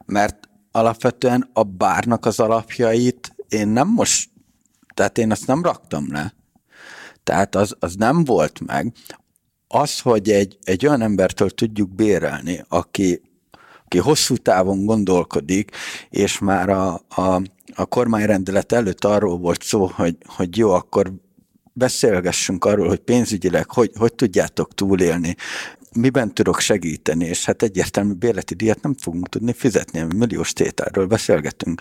[0.06, 4.30] mert alapvetően a bárnak az alapjait én nem most,
[4.94, 6.34] tehát én azt nem raktam le.
[7.24, 8.92] Tehát az, az nem volt meg.
[9.68, 13.20] Az, hogy egy, egy olyan embertől tudjuk bérelni, aki,
[13.92, 15.70] aki hosszú távon gondolkodik,
[16.10, 17.42] és már a, a,
[17.74, 21.12] a kormányrendelet előtt arról volt szó, hogy, hogy jó, akkor
[21.72, 25.36] beszélgessünk arról, hogy pénzügyileg hogy, hogy tudjátok túlélni,
[25.94, 31.80] miben tudok segíteni, és hát egyértelmű bérleti díjat nem fogunk tudni fizetni, milliós tételről beszélgetünk.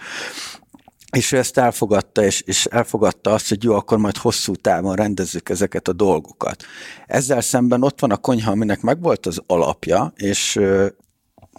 [1.17, 5.49] És ő ezt elfogadta, és, és elfogadta azt, hogy jó, akkor majd hosszú távon rendezzük
[5.49, 6.63] ezeket a dolgokat.
[7.07, 10.59] Ezzel szemben ott van a konyha, aminek megvolt az alapja, és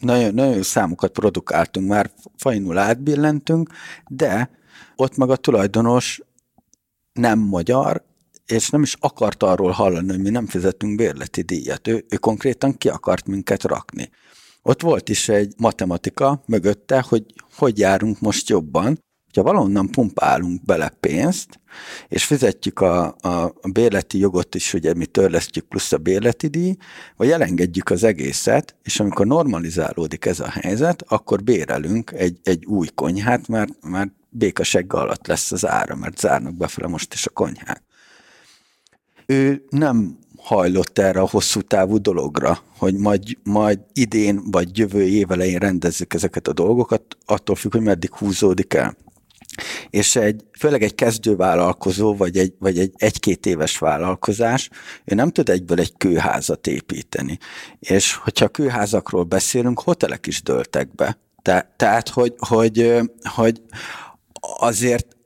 [0.00, 3.70] nagyon, nagyon jó számokat produkáltunk, már fajnul átbillentünk,
[4.09, 4.50] de
[4.96, 6.20] ott meg a tulajdonos
[7.12, 8.05] nem magyar,
[8.46, 11.88] és nem is akart arról hallani, hogy mi nem fizetünk bérleti díjat.
[11.88, 14.11] Ő, ő konkrétan ki akart minket rakni.
[14.62, 17.24] Ott volt is egy matematika mögötte, hogy
[17.57, 18.98] hogy járunk most jobban,
[19.32, 21.60] hogyha valahonnan pumpálunk bele pénzt,
[22.08, 26.76] és fizetjük a, a, bérleti jogot is, ugye mi törlesztjük plusz a bérleti díj,
[27.16, 32.88] vagy elengedjük az egészet, és amikor normalizálódik ez a helyzet, akkor bérelünk egy, egy új
[32.94, 37.82] konyhát, mert már békasegge alatt lesz az ára, mert zárnak befele most is a konyhák
[39.32, 45.30] ő nem hajlott erre a hosszú távú dologra, hogy majd, majd idén vagy jövő év
[45.30, 48.96] elején rendezzük ezeket a dolgokat, attól függ, hogy meddig húzódik el.
[49.90, 54.70] És egy, főleg egy kezdővállalkozó, vagy egy, vagy egy egy-két éves vállalkozás,
[55.04, 57.38] ő nem tud egyből egy kőházat építeni.
[57.78, 61.18] És hogyha kőházakról beszélünk, hotelek is dőltek be.
[61.42, 63.62] Te, tehát, hogy, hogy, hogy
[64.40, 65.16] azért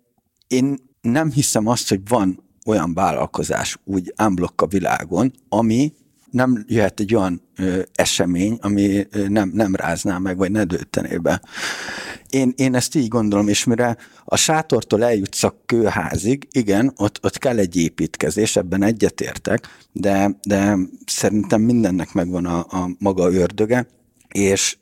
[0.47, 5.93] én nem hiszem azt, hogy van olyan vállalkozás úgy unblock a világon, ami
[6.37, 11.17] nem jöhet egy olyan ö, esemény, ami ö, nem, nem rázná meg, vagy ne dőtené
[11.17, 11.43] be.
[12.31, 17.39] Én, én ezt így gondolom, és mire a sátortól eljutsz a kőházig, igen, ott, ott
[17.39, 23.87] kell egy építkezés, ebben egyetértek, de, de szerintem mindennek megvan a, a maga ördöge,
[24.29, 24.77] és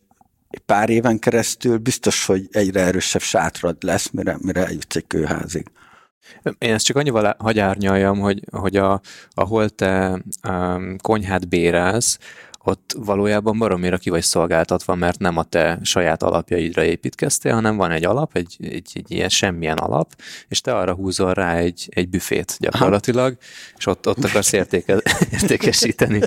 [0.66, 5.66] pár éven keresztül biztos, hogy egyre erősebb sátrad lesz, mire, mire eljutsz egy kőházig.
[6.58, 12.18] Én ezt csak annyival hagyárnyaljam, hogy, hogy a, ahol te um, konyhát bérelsz,
[12.66, 17.90] ott valójában baromira ki vagy szolgáltatva, mert nem a te saját alapjaidra építkeztél, hanem van
[17.90, 20.14] egy alap, egy, egy, egy ilyen semmilyen alap,
[20.48, 23.36] és te arra húzol rá egy, egy büfét gyakorlatilag,
[23.76, 25.02] és ott, ott akarsz értéke,
[25.40, 26.20] értékesíteni.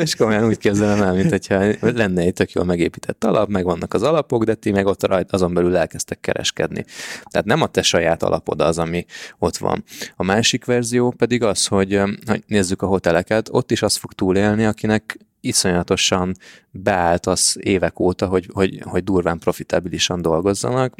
[0.00, 3.94] és komolyan úgy képzelem el, mint hogyha lenne egy tök jól megépített alap, meg vannak
[3.94, 6.84] az alapok, de ti meg ott rajt, azon belül elkezdtek kereskedni.
[7.30, 9.04] Tehát nem a te saját alapod az, ami
[9.38, 9.84] ott van.
[10.16, 14.64] A másik verzió pedig az, hogy, hogy nézzük a hoteleket, ott is az fog túlélni,
[14.64, 16.34] akinek iszonyatosan
[16.70, 20.94] beállt az évek óta, hogy, hogy, hogy durván profitabilisan dolgozzanak,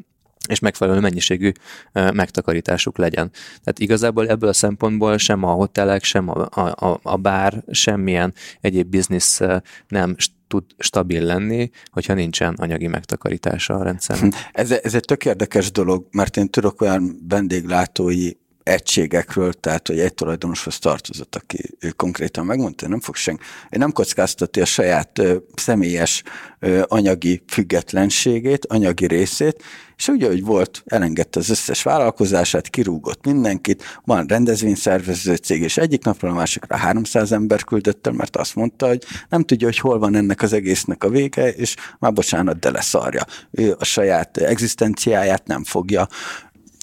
[0.49, 1.53] és megfelelő mennyiségű
[1.93, 3.31] megtakarításuk legyen.
[3.33, 8.87] Tehát igazából ebből a szempontból sem a hotelek, sem a, a, a bár, semmilyen egyéb
[8.87, 9.41] biznisz
[9.89, 10.17] nem
[10.49, 14.33] tud stabil lenni, hogyha nincsen anyagi megtakarítása a rendszernek.
[14.53, 18.31] Ez, ez egy tök érdekes dolog, mert én tudok olyan vendéglátói
[18.65, 24.63] egységekről, tehát hogy egy tulajdonoshoz tartozott, aki ő konkrétan megmondta, nem fog senki, nem kockáztatja
[24.63, 26.23] a saját ö, személyes
[26.59, 29.63] ö, anyagi függetlenségét, anyagi részét,
[29.97, 36.05] és ugye, hogy volt, elengedte az összes vállalkozását, kirúgott mindenkit, van rendezvényszervező cég, és egyik
[36.05, 39.99] napról a másikra 300 ember küldött el, mert azt mondta, hogy nem tudja, hogy hol
[39.99, 43.25] van ennek az egésznek a vége, és már bocsánat, de leszarja.
[43.51, 46.09] Ő a saját egzisztenciáját nem fogja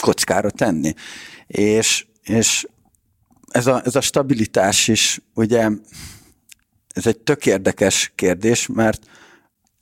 [0.01, 0.93] kockára tenni.
[1.51, 2.67] És, és
[3.47, 5.69] ez, a, ez a stabilitás is, ugye,
[6.93, 9.01] ez egy tök érdekes kérdés, mert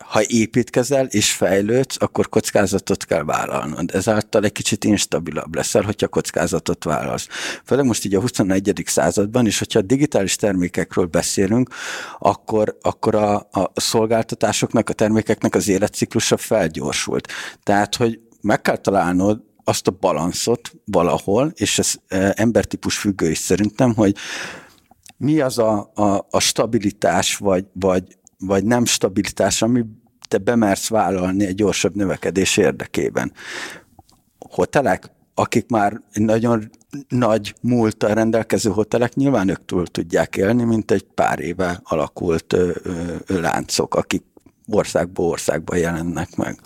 [0.06, 3.92] ha építkezel és fejlődsz, akkor kockázatot kell vállalnod.
[3.94, 7.28] Ezáltal egy kicsit instabilabb leszel, hogyha kockázatot vállalsz.
[7.66, 8.84] Főleg most így a 21.
[8.86, 11.70] században, és hogyha a digitális termékekről beszélünk,
[12.20, 17.28] akkor, akkor a, a szolgáltatásoknak, a termékeknek az életciklusa felgyorsult.
[17.64, 23.38] Tehát, hogy meg kell találnod azt a balanszot valahol, és ez e, embertípus függő is
[23.38, 24.16] szerintem, hogy
[25.18, 28.04] mi az a, a, a stabilitás, vagy, vagy,
[28.38, 29.86] vagy nem stabilitás, ami
[30.28, 33.32] te bemersz vállalni egy gyorsabb növekedés érdekében.
[34.50, 36.70] Hotelek, akik már nagyon
[37.08, 42.72] nagy múlttal rendelkező hotelek nyilván ők túl tudják élni, mint egy pár éve alakult ö,
[42.84, 44.24] ö, láncok, akik
[44.68, 46.60] országból országba jelennek meg.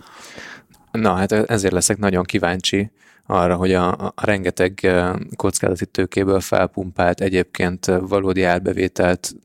[1.02, 2.92] Na, hát ezért leszek nagyon kíváncsi
[3.26, 4.92] arra, hogy a, a rengeteg
[5.36, 9.36] kockázati tőkéből felpumpált egyébként valódi árbevételt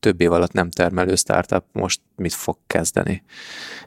[0.00, 3.22] több év alatt nem termelő startup most mit fog kezdeni.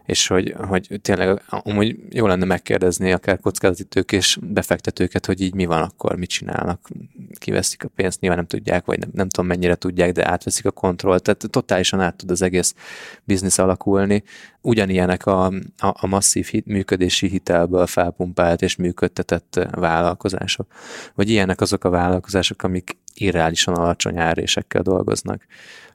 [0.05, 5.65] És hogy, hogy tényleg amúgy jó lenne megkérdezni akár kockázati és befektetőket, hogy így mi
[5.65, 6.89] van akkor, mit csinálnak,
[7.33, 10.71] kiveszik a pénzt, nyilván nem tudják, vagy nem, nem tudom mennyire tudják, de átveszik a
[10.71, 12.75] kontrollt, tehát totálisan át tud az egész
[13.23, 14.23] biznisz alakulni.
[14.61, 20.67] Ugyanilyenek a, a, a masszív hit, működési hitelből felpumpált és működtetett vállalkozások.
[21.15, 25.45] Vagy ilyenek azok a vállalkozások, amik irreálisan alacsony árésekkel dolgoznak.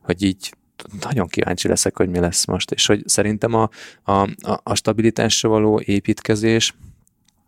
[0.02, 0.52] Hogy így
[1.00, 3.68] nagyon kíváncsi leszek, hogy mi lesz most, és hogy szerintem a,
[4.12, 4.28] a,
[4.62, 6.74] a stabilitásra való építkezés,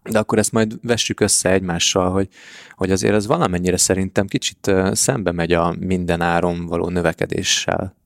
[0.02, 2.28] de akkor ezt majd vessük össze egymással, hogy,
[2.70, 7.96] hogy azért ez valamennyire szerintem kicsit szembe megy a minden áron való növekedéssel.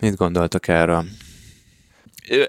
[0.00, 1.04] Mit gondoltok erről?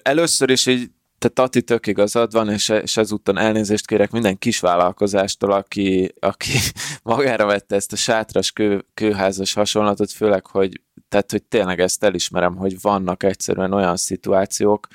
[0.01, 0.89] Először is így
[1.23, 6.51] te Tati tök igazad van, és, és ezúttal elnézést kérek minden kisvállalkozástól, aki, aki
[7.03, 12.55] magára vette ezt a sátras kő, kőházas hasonlatot, főleg, hogy, tehát, hogy tényleg ezt elismerem,
[12.55, 14.87] hogy vannak egyszerűen olyan szituációk,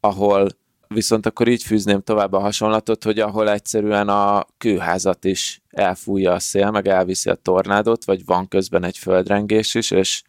[0.00, 0.48] ahol
[0.88, 6.38] viszont akkor így fűzném tovább a hasonlatot, hogy ahol egyszerűen a kőházat is elfújja a
[6.38, 10.22] szél, meg elviszi a tornádot, vagy van közben egy földrengés is, és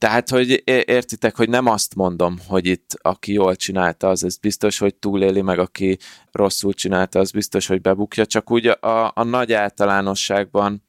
[0.00, 4.78] tehát, hogy értitek, hogy nem azt mondom, hogy itt aki jól csinálta, az ez biztos,
[4.78, 5.98] hogy túléli, meg aki
[6.32, 10.84] rosszul csinálta, az biztos, hogy bebukja, csak úgy a, a nagy általánosságban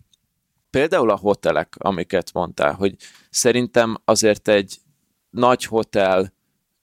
[0.69, 2.95] például a hotelek, amiket mondtál, hogy
[3.29, 4.77] szerintem azért egy
[5.29, 6.33] nagy hotel,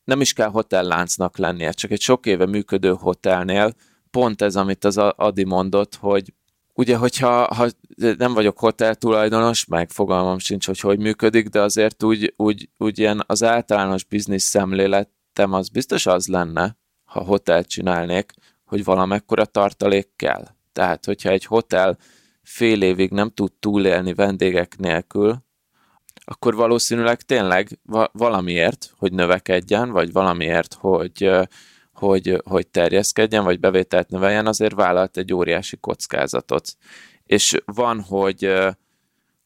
[0.04, 3.74] nem is kell hotelláncnak lennie, csak egy sok éve működő hotelnél
[4.10, 6.32] pont ez, amit az Adi mondott, hogy
[6.78, 12.02] ugye, hogyha ha nem vagyok hotel tulajdonos, meg fogalmam sincs, hogy hogy működik, de azért
[12.02, 18.32] úgy, úgy, úgy ilyen az általános biznisz szemléletem az biztos az lenne, ha hotel csinálnék,
[18.64, 20.48] hogy valamekkora tartalék kell.
[20.72, 21.98] Tehát, hogyha egy hotel
[22.42, 25.36] fél évig nem tud túlélni vendégek nélkül,
[26.24, 27.78] akkor valószínűleg tényleg
[28.12, 31.30] valamiért, hogy növekedjen, vagy valamiért, hogy
[31.98, 36.76] hogy, hogy terjeszkedjen, vagy bevételt növeljen, azért vállalt egy óriási kockázatot.
[37.24, 38.54] És van, hogy,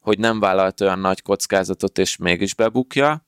[0.01, 3.27] hogy nem vállalt olyan nagy kockázatot, és mégis bebukja,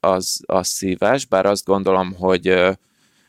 [0.00, 2.46] az, az szívás, bár azt gondolom, hogy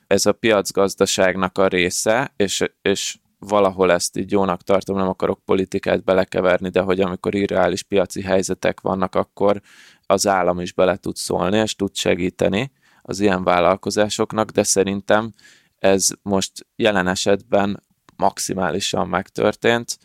[0.07, 6.03] ez a piacgazdaságnak a része, és, és valahol ezt így jónak tartom, nem akarok politikát
[6.03, 9.61] belekeverni, de hogy amikor irreális piaci helyzetek vannak, akkor
[10.05, 12.71] az állam is bele tud szólni, és tud segíteni
[13.09, 15.31] az ilyen vállalkozásoknak, de szerintem
[15.79, 17.83] ez most jelen esetben
[18.15, 19.97] maximálisan megtörtént,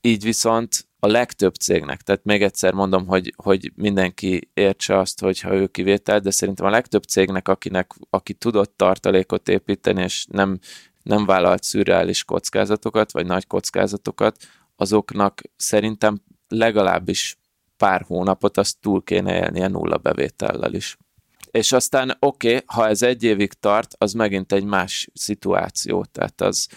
[0.00, 5.54] így viszont a legtöbb cégnek, tehát még egyszer mondom, hogy, hogy mindenki értse azt, hogyha
[5.54, 10.58] ő kivétel, de szerintem a legtöbb cégnek, akinek, aki tudott tartalékot építeni, és nem,
[11.02, 14.36] nem vállalt szürreális kockázatokat, vagy nagy kockázatokat,
[14.76, 17.36] azoknak szerintem legalábbis
[17.76, 20.96] pár hónapot azt túl kéne élnie nulla bevétellel is
[21.52, 26.40] és aztán oké, okay, ha ez egy évig tart, az megint egy más szituáció, tehát
[26.40, 26.68] az,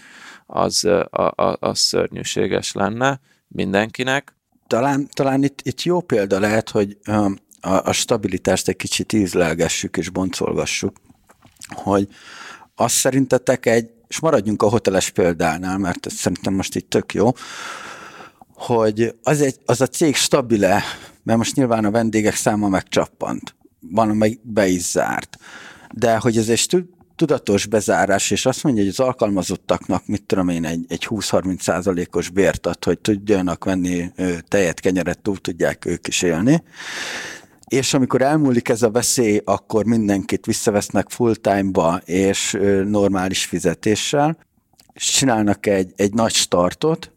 [0.46, 4.36] az, a, a, az szörnyűséges lenne mindenkinek.
[4.66, 6.98] Talán, talán itt, itt jó példa lehet, hogy
[7.60, 10.96] a, a stabilitást egy kicsit ízlelgessük és boncolgassuk,
[11.68, 12.08] hogy
[12.74, 17.32] azt szerintetek egy, és maradjunk a hoteles példánál, mert ez szerintem most itt tök jó,
[18.54, 20.82] hogy az, egy, az a cég stabile,
[21.22, 25.38] mert most nyilván a vendégek száma megcsappant van, amely be is zárt.
[25.94, 26.86] De hogy ez egy
[27.16, 32.30] tudatos bezárás, és azt mondja, hogy az alkalmazottaknak, mit tudom én, egy, egy 20-30 százalékos
[32.30, 34.10] bért ad, hogy tudjanak venni
[34.48, 36.62] tejet, kenyeret, túl tudják ők is élni.
[37.68, 44.38] És amikor elmúlik ez a veszély, akkor mindenkit visszavesznek full-time-ba és normális fizetéssel,
[44.92, 47.12] és csinálnak egy, egy nagy startot,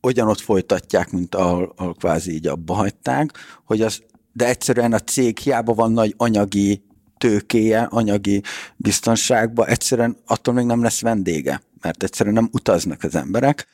[0.00, 3.30] ugyanott folytatják, mint ahol, ahol kvázi így abba hagyták,
[3.64, 4.02] hogy az
[4.38, 6.82] de egyszerűen a cég hiába van nagy anyagi
[7.18, 8.42] tőkéje, anyagi
[8.76, 13.66] biztonságba, egyszerűen attól még nem lesz vendége, mert egyszerűen nem utaznak az emberek.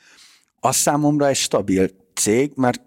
[0.60, 2.80] Az számomra egy stabil cég, mert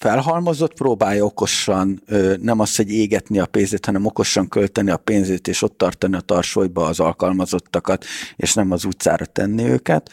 [0.00, 2.02] felhalmozott, próbálja okosan,
[2.40, 6.20] nem az, hogy égetni a pénzét, hanem okosan költeni a pénzét, és ott tartani a
[6.20, 8.04] tarsolyba az alkalmazottakat,
[8.36, 10.10] és nem az utcára tenni őket.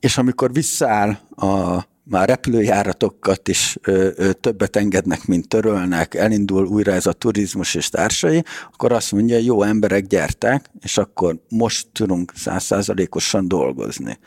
[0.00, 6.92] És amikor visszaáll a már repülőjáratokat is ö, ö, többet engednek, mint törölnek, elindul újra
[6.92, 12.32] ez a turizmus és társai, akkor azt mondja, jó emberek, gyertek, és akkor most tudunk
[12.36, 14.18] százszázalékosan dolgozni.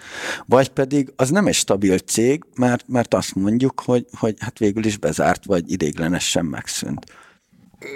[0.46, 4.86] Vagy pedig az nem egy stabil cég, mert, mert azt mondjuk, hogy, hogy hát végül
[4.86, 7.06] is bezárt, vagy idéglenesen megszűnt.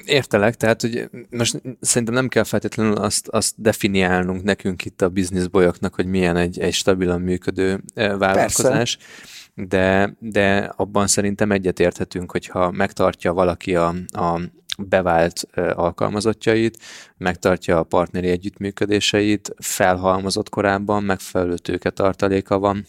[0.05, 5.95] Értelek, tehát hogy most szerintem nem kell feltétlenül azt, azt definiálnunk nekünk itt a bizniszbolyoknak,
[5.95, 8.97] hogy milyen egy, egy stabilan működő vállalkozás.
[8.97, 14.39] Persze de, de abban szerintem egyetérthetünk, hogyha megtartja valaki a, a
[14.77, 16.77] bevált alkalmazottjait,
[17.17, 22.85] megtartja a partneri együttműködéseit, felhalmozott korábban, megfelelő tartaléka van,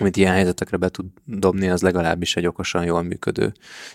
[0.00, 3.52] amit ilyen helyzetekre be tud dobni, az legalábbis egy okosan jól működő,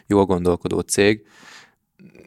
[0.08, 1.26] jól gondolkodó cég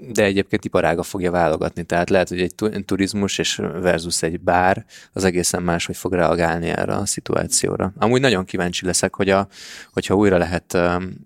[0.09, 5.25] de egyébként iparága fogja válogatni, tehát lehet, hogy egy turizmus és versus egy bár az
[5.25, 7.93] egészen más, hogy fog reagálni erre a szituációra.
[7.97, 9.49] Amúgy nagyon kíváncsi leszek, hogy a,
[9.93, 10.79] hogyha újra lehet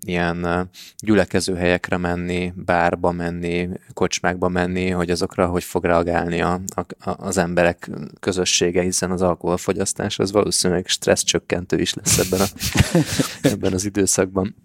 [0.05, 6.85] ilyen gyülekező helyekre menni, bárba menni, kocsmákba menni, hogy azokra hogy fog reagálni a, a,
[7.17, 12.45] az emberek közössége, hiszen az alkoholfogyasztás az valószínűleg stressz csökkentő is lesz ebben, a,
[13.53, 14.55] ebben az időszakban.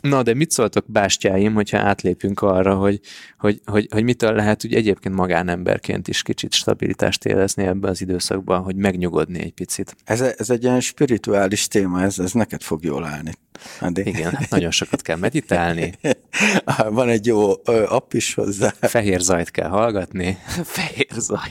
[0.00, 3.00] Na, de mit szóltok, bástyáim, hogyha átlépünk arra, hogy,
[3.38, 8.62] hogy, hogy, hogy mitől lehet úgy egyébként magánemberként is kicsit stabilitást érezni ebbe az időszakban,
[8.62, 9.96] hogy megnyugodni egy picit?
[10.04, 13.32] Ez, ez egy ilyen spirituális téma, ez, ez neked fog jól állni.
[13.80, 14.02] Adi.
[14.06, 15.94] Igen, hát nagyon sokat kell meditálni.
[16.88, 17.52] Van egy jó
[17.86, 18.72] app is hozzá.
[18.80, 20.38] Fehér zajt kell hallgatni.
[20.64, 21.50] Fehér zaj.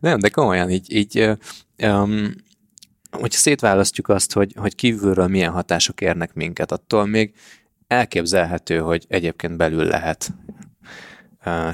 [0.00, 1.30] Nem, de komolyan így, így
[1.78, 2.34] um,
[3.20, 7.34] hogyha szétválasztjuk azt, hogy, hogy kívülről milyen hatások érnek minket, attól még
[7.86, 10.32] elképzelhető, hogy egyébként belül lehet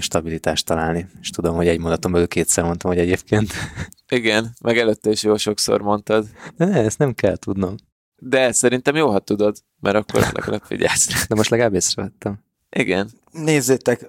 [0.01, 1.07] stabilitást találni.
[1.21, 3.53] És tudom, hogy egy mondatom belül kétszer mondtam, hogy egyébként.
[4.09, 6.27] Igen, meg előtte is jó sokszor mondtad.
[6.57, 7.75] De ne, ezt nem kell tudnom.
[8.17, 11.27] De szerintem jó, ha tudod, mert akkor legalább figyelsz.
[11.27, 12.39] De most legalább észrevettem.
[12.71, 13.11] Igen.
[13.31, 14.09] Nézzétek,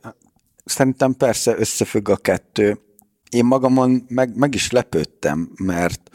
[0.65, 2.79] szerintem persze összefügg a kettő.
[3.29, 6.09] Én magamon meg, meg is lepődtem, mert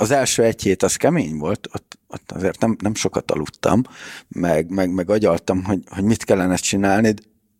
[0.00, 3.82] az első egy hét az kemény volt, ott, ott azért nem, nem sokat aludtam,
[4.28, 7.14] meg, meg, meg agyaltam, hogy, hogy mit kellene csinálni,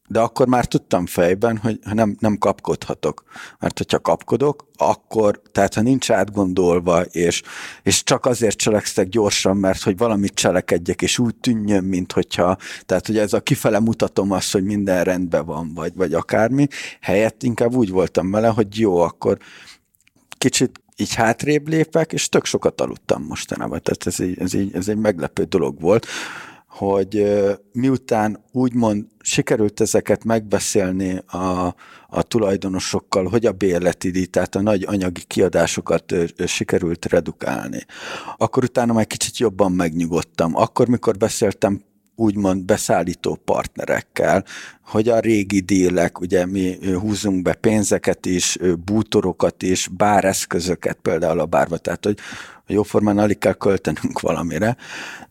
[0.09, 3.22] de akkor már tudtam fejben, hogy nem, nem kapkodhatok.
[3.59, 7.43] Mert hogyha kapkodok, akkor, tehát ha nincs átgondolva, és,
[7.82, 13.07] és csak azért cselekszek gyorsan, mert hogy valamit cselekedjek, és úgy tűnjön, mint hogyha, tehát
[13.07, 16.66] hogy ez a kifele mutatom azt, hogy minden rendben van, vagy, vagy akármi,
[17.01, 19.39] helyett inkább úgy voltam vele, hogy jó, akkor
[20.39, 23.80] kicsit így hátrébb lépek, és tök sokat aludtam mostanában.
[23.82, 26.07] Tehát ez, így, ez, így, ez egy meglepő dolog volt,
[26.66, 27.24] hogy
[27.72, 31.74] miután úgymond sikerült ezeket megbeszélni a,
[32.09, 36.14] a tulajdonosokkal, hogy a bérleti tehát a nagy anyagi kiadásokat
[36.46, 37.86] sikerült redukálni,
[38.36, 40.57] akkor utána már kicsit jobban megnyugodtam.
[40.57, 41.82] Akkor, mikor beszéltem
[42.19, 44.45] úgymond beszállító partnerekkel,
[44.83, 51.47] hogy a régi dílek, ugye mi húzunk be pénzeket is, bútorokat is, báreszközöket például a
[51.47, 52.19] bárba, tehát hogy
[52.66, 54.77] jóformán alig kell költenünk valamire,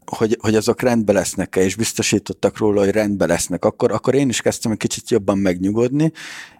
[0.05, 4.41] hogy, hogy azok rendbe lesznek-e, és biztosítottak róla, hogy rendbe lesznek, akkor, akkor én is
[4.41, 6.11] kezdtem egy kicsit jobban megnyugodni,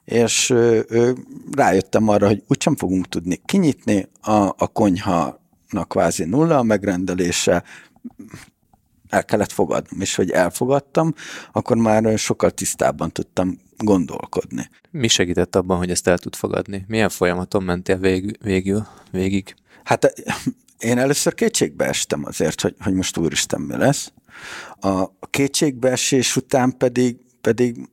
[0.06, 1.12] és ö, ö,
[1.52, 4.08] rájöttem arra, hogy úgysem fogunk tudni kinyitni.
[4.22, 5.42] A, a konyha
[5.88, 7.64] kvázi nulla a megrendelése,
[9.10, 11.14] el kellett fogadnom, és hogy elfogadtam,
[11.52, 14.70] akkor már sokkal tisztábban tudtam gondolkodni.
[14.92, 16.86] Mi segített abban, hogy ezt el tud fogadni?
[16.88, 19.56] Milyen folyamaton mentél vég, végül, végig?
[19.84, 20.14] Hát
[20.80, 24.12] én először kétségbe estem azért, hogy, hogy most úristen mi lesz.
[24.80, 27.90] A kétségbeesés után pedig, pedig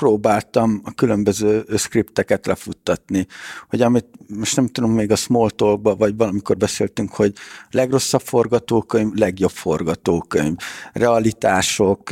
[0.00, 3.26] próbáltam a különböző skripteket lefuttatni,
[3.68, 7.32] hogy amit most nem tudom, még a Smalltalkban, vagy valamikor beszéltünk, hogy
[7.70, 10.56] legrosszabb forgatókönyv, legjobb forgatókönyv,
[10.92, 12.10] realitások,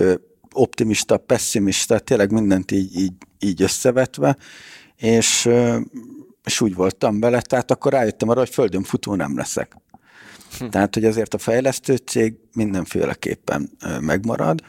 [0.53, 4.37] optimista, pessimista, tényleg mindent így, így, így összevetve,
[4.97, 5.49] és,
[6.45, 9.77] és úgy voltam vele, tehát akkor rájöttem arra, hogy földön futó nem leszek.
[10.59, 10.69] Hm.
[10.69, 13.71] Tehát, hogy azért a fejlesztő cég mindenféleképpen
[14.01, 14.63] megmarad,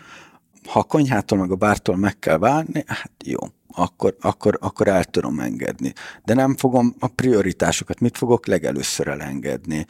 [0.67, 3.37] ha a konyhától meg a bártól meg kell válni, hát jó,
[3.73, 5.93] akkor, akkor, akkor el tudom engedni.
[6.25, 9.85] De nem fogom a prioritásokat, mit fogok legelőször elengedni.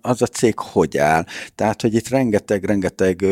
[0.00, 1.24] Az a cég hogy áll.
[1.54, 3.24] Tehát, hogy itt rengeteg-rengeteg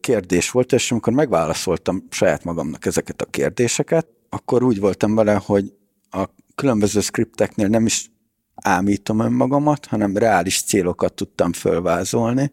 [0.00, 5.72] kérdés volt, és amikor megválaszoltam saját magamnak ezeket a kérdéseket, akkor úgy voltam vele, hogy
[6.10, 6.24] a
[6.54, 8.10] különböző skripteknél nem is
[8.54, 12.52] ámítom önmagamat, hanem reális célokat tudtam fölvázolni,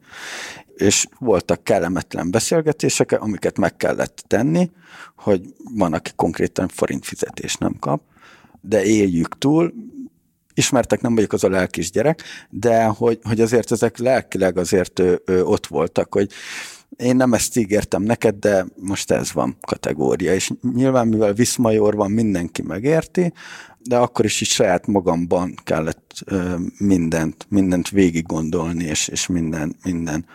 [0.76, 4.72] és voltak kellemetlen beszélgetések, amiket meg kellett tenni,
[5.16, 5.42] hogy
[5.76, 8.02] van, aki konkrétan forint fizetés nem kap,
[8.62, 9.74] de éljük túl,
[10.54, 15.16] ismertek, nem vagyok az a lelkis gyerek, de hogy, hogy azért ezek lelkileg azért ö,
[15.26, 16.32] ö, ott voltak, hogy
[16.98, 22.12] én nem ezt ígértem neked, de most ez van kategória, és nyilván mivel Viszmajor van,
[22.12, 23.34] mindenki megérti,
[23.80, 29.76] de akkor is is saját magamban kellett ö, mindent, mindent végig gondolni, és, és minden,
[29.84, 30.26] minden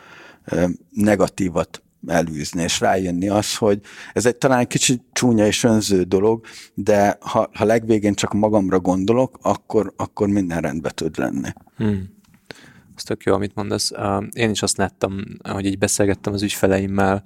[0.91, 3.81] negatívat elűzni, és rájönni az, hogy
[4.13, 6.45] ez egy talán egy kicsit csúnya és önző dolog,
[6.75, 11.49] de ha, ha legvégén csak magamra gondolok, akkor, akkor minden rendben tud lenni.
[11.77, 12.17] Hmm.
[12.97, 13.93] Ez tök jó, amit mondasz.
[14.33, 17.23] Én is azt láttam, hogy így beszélgettem az ügyfeleimmel,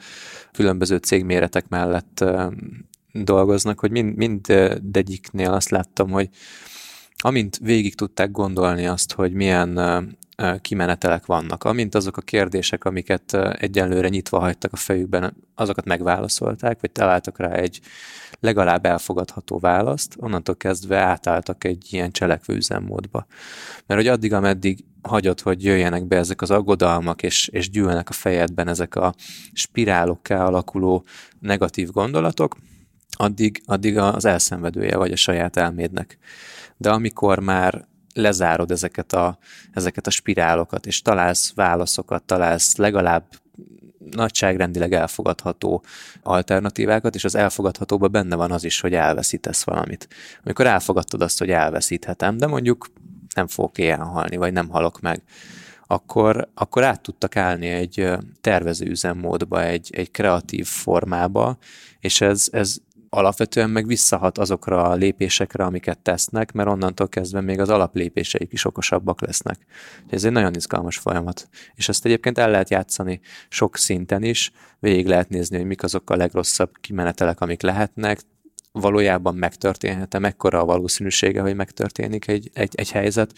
[0.53, 2.25] különböző cégméretek mellett
[3.13, 6.29] dolgoznak, hogy mind, mindegyiknél azt láttam, hogy
[7.17, 9.79] amint végig tudták gondolni azt, hogy milyen
[10.61, 16.91] kimenetelek vannak, amint azok a kérdések, amiket egyenlőre nyitva hagytak a fejükben, azokat megválaszolták, vagy
[16.91, 17.81] találtak rá egy
[18.41, 23.27] legalább elfogadható választ, onnantól kezdve átálltak egy ilyen cselekvő üzemmódba.
[23.87, 28.13] Mert hogy addig, ameddig hagyod, hogy jöjjenek be ezek az aggodalmak, és, és gyűlnek a
[28.13, 29.15] fejedben ezek a
[29.53, 31.05] spirálokká alakuló
[31.41, 32.57] negatív gondolatok,
[33.17, 36.19] addig, addig az elszenvedője vagy a saját elmédnek.
[36.77, 39.39] De amikor már lezárod ezeket a,
[39.73, 43.25] ezeket a spirálokat, és találsz válaszokat, találsz legalább
[44.11, 45.85] nagyságrendileg elfogadható
[46.23, 50.09] alternatívákat, és az elfogadhatóban benne van az is, hogy elveszítesz valamit.
[50.45, 52.87] Amikor elfogadtad azt, hogy elveszíthetem, de mondjuk
[53.35, 55.23] nem fogok ilyen halni, vagy nem halok meg,
[55.87, 58.11] akkor, akkor át tudtak állni egy
[58.41, 61.59] tervező üzemmódba, egy, egy kreatív formába,
[62.01, 62.77] és ez, ez
[63.17, 68.65] alapvetően meg visszahat azokra a lépésekre, amiket tesznek, mert onnantól kezdve még az alaplépéseik is
[68.65, 69.59] okosabbak lesznek.
[70.11, 71.49] Ez egy nagyon izgalmas folyamat.
[71.75, 76.11] És ezt egyébként el lehet játszani sok szinten is, végig lehet nézni, hogy mik azok
[76.11, 78.21] a legrosszabb kimenetelek, amik lehetnek,
[78.73, 83.33] valójában megtörténhet-e, mekkora a valószínűsége, hogy megtörténik egy, egy, egy helyzet,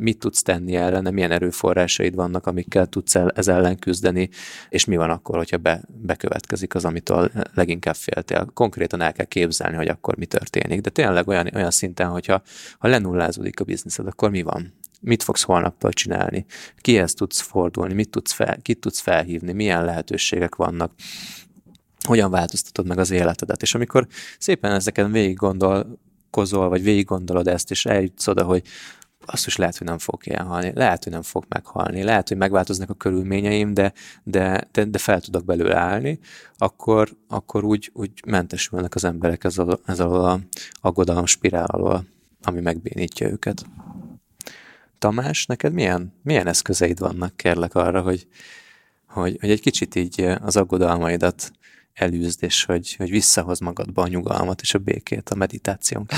[0.00, 4.28] mit tudsz tenni ellene, milyen erőforrásaid vannak, amikkel tudsz el, ez ellen küzdeni,
[4.68, 8.50] és mi van akkor, hogyha be, bekövetkezik az, amitől leginkább féltél.
[8.54, 12.42] Konkrétan el kell képzelni, hogy akkor mi történik, de tényleg olyan, olyan szinten, hogyha
[12.78, 14.72] ha lenullázódik a bizniszed, akkor mi van?
[15.00, 16.44] mit fogsz holnappal csinálni,
[16.76, 20.92] kihez tudsz fordulni, mit tudsz fel, kit tudsz felhívni, milyen lehetőségek vannak,
[22.06, 23.62] hogyan változtatod meg az életedet.
[23.62, 24.06] És amikor
[24.38, 28.62] szépen ezeken végig gondolkozol, vagy végig gondolod ezt, és eljutsz oda, hogy
[29.30, 32.36] azt is lehet, hogy nem fog ilyen halni, lehet, hogy nem fog meghalni, lehet, hogy
[32.36, 33.92] megváltoznak a körülményeim, de,
[34.22, 36.18] de, de, de fel tudok belőle állni,
[36.56, 40.40] akkor, akkor úgy, úgy mentesülnek az emberek ez a, ez a
[40.80, 42.04] aggodalom spirál alól,
[42.42, 43.64] ami megbénítja őket.
[44.98, 48.26] Tamás, neked milyen, milyen eszközeid vannak, kérlek arra, hogy,
[49.08, 51.52] hogy, hogy egy kicsit így az aggodalmaidat
[51.98, 56.06] elűzd, és hogy, hogy visszahoz magadba a nyugalmat és a békét a meditáción.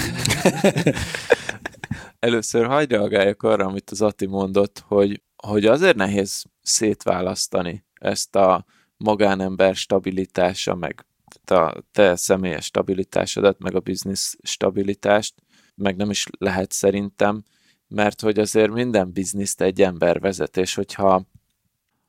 [2.19, 8.65] Először hagyd reagáljak arra, amit az Ati mondott, hogy, hogy azért nehéz szétválasztani ezt a
[8.97, 11.05] magánember stabilitása, meg
[11.45, 15.35] a te személyes stabilitásodat, meg a biznisz stabilitást,
[15.75, 17.43] meg nem is lehet szerintem,
[17.89, 21.27] mert hogy azért minden bizniszt egy ember vezet, és hogyha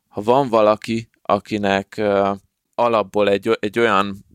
[0.08, 2.02] ha van valaki, akinek
[2.82, 4.26] alapból egy, egy olyan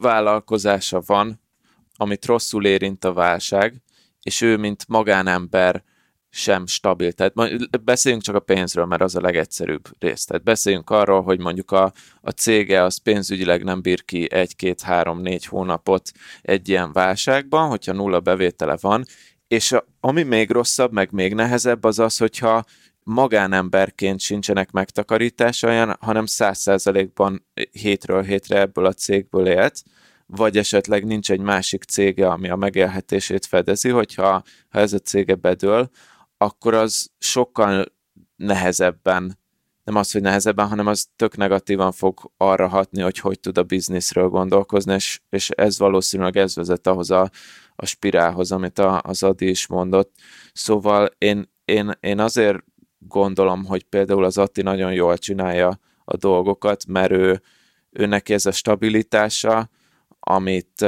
[0.00, 1.40] vállalkozása van,
[1.96, 3.82] amit rosszul érint a válság,
[4.22, 5.84] és ő, mint magánember
[6.30, 7.12] sem stabil.
[7.12, 7.34] Tehát
[7.84, 10.24] beszéljünk csak a pénzről, mert az a legegyszerűbb rész.
[10.24, 14.80] Tehát beszéljünk arról, hogy mondjuk a, a cége az pénzügyileg nem bír ki egy, két,
[14.80, 16.10] három, négy hónapot
[16.42, 19.04] egy ilyen válságban, hogyha nulla bevétele van,
[19.48, 22.64] és a, ami még rosszabb, meg még nehezebb az az, hogyha
[23.08, 29.82] magánemberként sincsenek megtakarításai, hanem száz százalékban hétről hétre ebből a cégből élt,
[30.26, 35.34] vagy esetleg nincs egy másik cége, ami a megélhetését fedezi, hogyha ha ez a cége
[35.34, 35.90] bedől,
[36.36, 37.84] akkor az sokkal
[38.36, 39.38] nehezebben,
[39.84, 43.62] nem az, hogy nehezebben, hanem az tök negatívan fog arra hatni, hogy hogy tud a
[43.62, 47.30] bizniszről gondolkozni, és, és ez valószínűleg ez vezet ahhoz a,
[47.76, 50.12] a spirálhoz, amit a, az Adi is mondott.
[50.52, 52.64] Szóval én, én, én azért
[52.98, 57.42] gondolom, hogy például az Atti nagyon jól csinálja a dolgokat, mert ő,
[57.90, 59.70] ő neki ez a stabilitása,
[60.20, 60.84] amit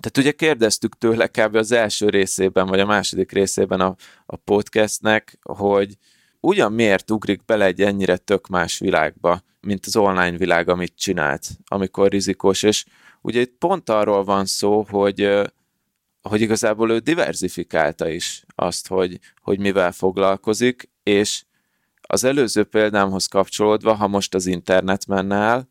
[0.00, 1.54] tehát ugye kérdeztük tőle kb.
[1.54, 3.94] az első részében, vagy a második részében a,
[4.26, 5.96] a podcastnek, hogy
[6.40, 11.48] ugyan miért ugrik bele egy ennyire tök más világba, mint az online világ, amit csinált,
[11.66, 12.84] amikor rizikós, és
[13.20, 15.44] ugye itt pont arról van szó, hogy
[16.28, 21.44] hogy igazából ő diversifikálta is azt, hogy, hogy mivel foglalkozik, és
[22.00, 25.68] az előző példámhoz kapcsolódva, ha most az internet menne el,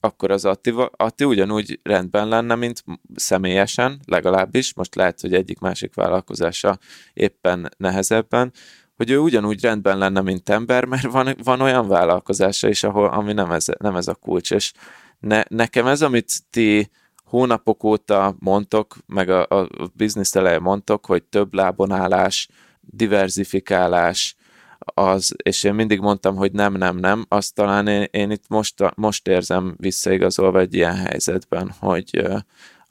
[0.00, 2.84] akkor az Atti, Atti ugyanúgy rendben lenne, mint
[3.14, 6.78] személyesen, legalábbis, most lehet, hogy egyik-másik vállalkozása
[7.12, 8.52] éppen nehezebben,
[8.96, 13.32] hogy ő ugyanúgy rendben lenne, mint ember, mert van, van olyan vállalkozása is, ahol, ami
[13.32, 14.72] nem ez, nem ez a kulcs, és
[15.18, 16.90] ne, nekem ez, amit ti
[17.24, 22.48] hónapok óta mondtok, meg a, a biznisz eleje mondtok, hogy több lábon állás,
[22.80, 24.35] diversifikálás,
[24.78, 28.74] az, és én mindig mondtam, hogy nem, nem, nem, azt talán én, én itt most,
[28.94, 32.22] most érzem visszaigazolva egy ilyen helyzetben, hogy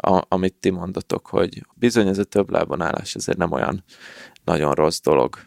[0.06, 3.84] a, amit ti mondotok, hogy bizony ez a több lábon állás ezért nem olyan
[4.44, 5.38] nagyon rossz dolog.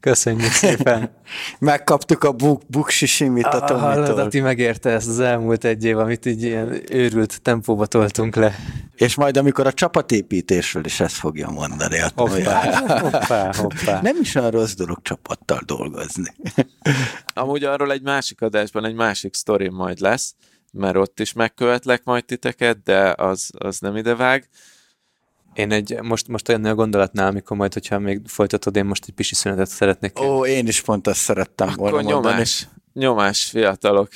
[0.00, 1.10] Köszönjük szépen.
[1.58, 4.20] Megkaptuk a buk, buksisimit a Ah, Hallod, Tomitól.
[4.20, 8.54] Ati megérte ezt az elmúlt egy év, amit így ilyen őrült tempóba toltunk le.
[8.94, 11.96] És majd amikor a csapatépítésről is ezt fogja mondani.
[11.96, 14.00] hát akkor Hoppá, hoppá, hoppá.
[14.02, 16.34] Nem is olyan rossz dolog csapattal dolgozni.
[17.34, 20.34] Amúgy arról egy másik adásban egy másik sztori majd lesz,
[20.74, 24.48] mert ott is megkövetlek majd titeket, de az, az nem idevág.
[25.54, 29.14] Én egy, most, most olyan a gondolatnál, amikor majd, hogyha még folytatod, én most egy
[29.14, 30.20] pisi szünetet szeretnék.
[30.20, 32.34] Ó, én is pont azt szerettem volna Akkor mondani.
[32.34, 34.08] nyomás, nyomás, fiatalok.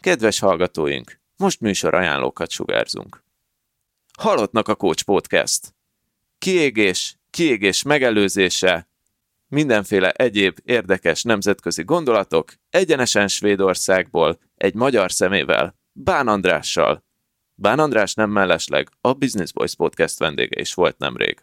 [0.00, 3.22] Kedves hallgatóink, most műsor ajánlókat sugárzunk.
[4.18, 5.74] Halottnak a Coach Podcast.
[6.38, 8.88] Kiégés, kiégés megelőzése,
[9.48, 17.04] mindenféle egyéb érdekes nemzetközi gondolatok, egyenesen Svédországból, egy magyar szemével, Bán Andrással.
[17.54, 21.38] Bán András nem mellesleg a Business Boys Podcast vendége is volt nemrég.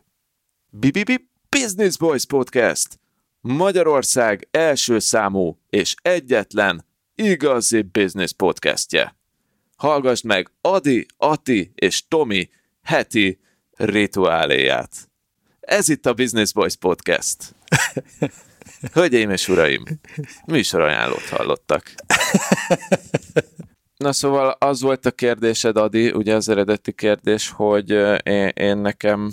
[0.70, 3.00] Bibibi Business Boys Podcast!
[3.42, 9.16] Magyarország első számú és egyetlen igazi business podcastje.
[9.76, 12.50] Hallgassd meg Adi, Ati és Tomi
[12.84, 13.40] heti
[13.72, 15.10] rituáléját.
[15.60, 17.56] Ez itt a Business Boys Podcast.
[18.94, 19.84] Hölgyeim és uraim,
[20.46, 21.94] műsorajánlót hallottak.
[23.98, 27.90] Na szóval az volt a kérdésed, Adi, ugye az eredeti kérdés, hogy
[28.24, 29.32] én, én nekem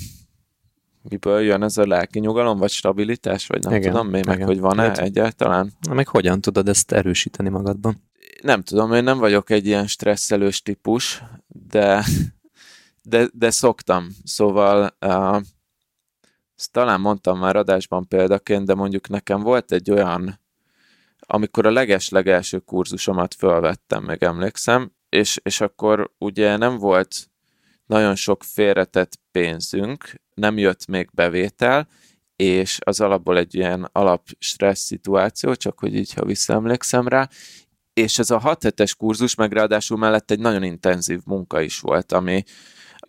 [1.02, 4.60] miből jön ez a lelki nyugalom, vagy stabilitás, vagy nem Igen, tudom még meg, hogy
[4.60, 5.72] van-e Hát- egyáltalán.
[5.80, 8.02] Na, meg hogyan tudod ezt erősíteni magadban?
[8.42, 12.04] Nem tudom, én nem vagyok egy ilyen stresszelős típus, de,
[13.02, 14.08] de, de szoktam.
[14.24, 15.40] Szóval uh,
[16.58, 20.40] ezt talán mondtam már adásban példaként, de mondjuk nekem volt egy olyan,
[21.18, 27.30] amikor a leges-legelső kurzusomat fölvettem, meg emlékszem, és, és akkor ugye nem volt
[27.86, 31.88] nagyon sok félretett pénzünk, nem jött még bevétel,
[32.36, 37.28] és az alapból egy ilyen alap stressz szituáció, csak hogy így, ha visszaemlékszem rá,
[37.92, 42.12] és ez a 6 hetes kurzus, meg ráadásul mellett egy nagyon intenzív munka is volt,
[42.12, 42.44] ami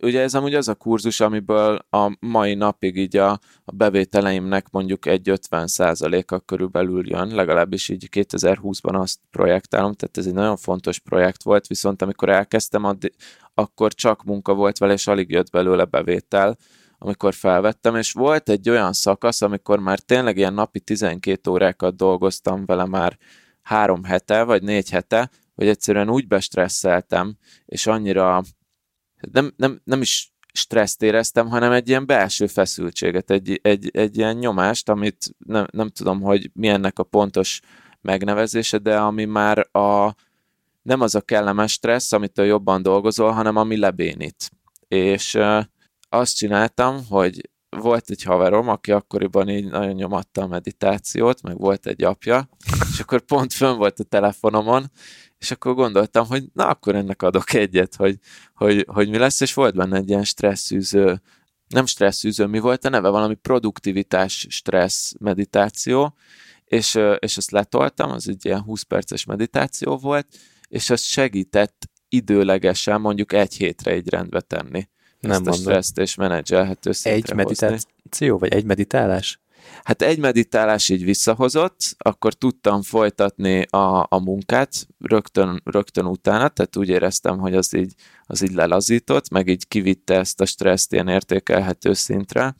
[0.02, 3.30] ugye ez amúgy az a kurzus, amiből a mai napig így a,
[3.64, 10.26] a bevételeimnek mondjuk egy 50 százaléka körülbelül jön, legalábbis így 2020-ban azt projektálom, tehát ez
[10.26, 13.12] egy nagyon fontos projekt volt, viszont amikor elkezdtem, addig,
[13.54, 16.56] akkor csak munka volt vele, és alig jött belőle bevétel,
[16.98, 22.64] amikor felvettem, és volt egy olyan szakasz, amikor már tényleg ilyen napi 12 órákat dolgoztam
[22.66, 23.18] vele már
[23.62, 27.36] három hete, vagy négy hete, hogy egyszerűen úgy bestresszeltem,
[27.66, 28.42] és annyira
[29.32, 34.36] nem, nem, nem is stresszt éreztem, hanem egy ilyen belső feszültséget, egy, egy, egy ilyen
[34.36, 37.60] nyomást, amit nem, nem tudom, hogy mi a pontos
[38.00, 40.14] megnevezése, de ami már a,
[40.82, 44.50] nem az a kellemes stressz, amitől jobban dolgozol, hanem ami lebénít.
[44.88, 45.38] És
[46.08, 51.86] azt csináltam, hogy volt egy haverom, aki akkoriban így nagyon nyomatta a meditációt, meg volt
[51.86, 52.48] egy apja,
[52.92, 54.90] és akkor pont fönn volt a telefonomon,
[55.40, 58.18] és akkor gondoltam, hogy na, akkor ennek adok egyet, hogy,
[58.54, 61.20] hogy, hogy mi lesz, és volt benne egy ilyen stresszűző,
[61.68, 63.08] nem stresszűző, mi volt a neve?
[63.08, 66.14] Valami produktivitás stressz meditáció,
[66.64, 70.26] és, és ezt letoltam, az egy ilyen 20 perces meditáció volt,
[70.68, 74.88] és az segített időlegesen mondjuk egy hétre egy rendbe tenni.
[75.20, 77.36] Nem ezt a stresszt és menedzselhető Egy hozni.
[77.36, 79.40] meditáció, vagy egy meditálás?
[79.82, 86.76] Hát egy meditálás így visszahozott, akkor tudtam folytatni a, a munkát rögtön, rögtön utána, tehát
[86.76, 87.94] úgy éreztem, hogy az így,
[88.24, 92.56] az így lelazított, meg így kivitte ezt a stresszt ilyen értékelhető szintre,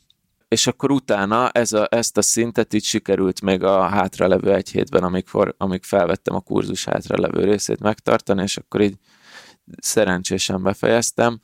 [0.49, 5.03] és akkor utána ez a, ezt a szintet így sikerült még a hátralevő egy hétben,
[5.03, 8.97] amikor, amíg felvettem a kurzus hátralevő részét megtartani, és akkor így
[9.81, 11.41] szerencsésen befejeztem,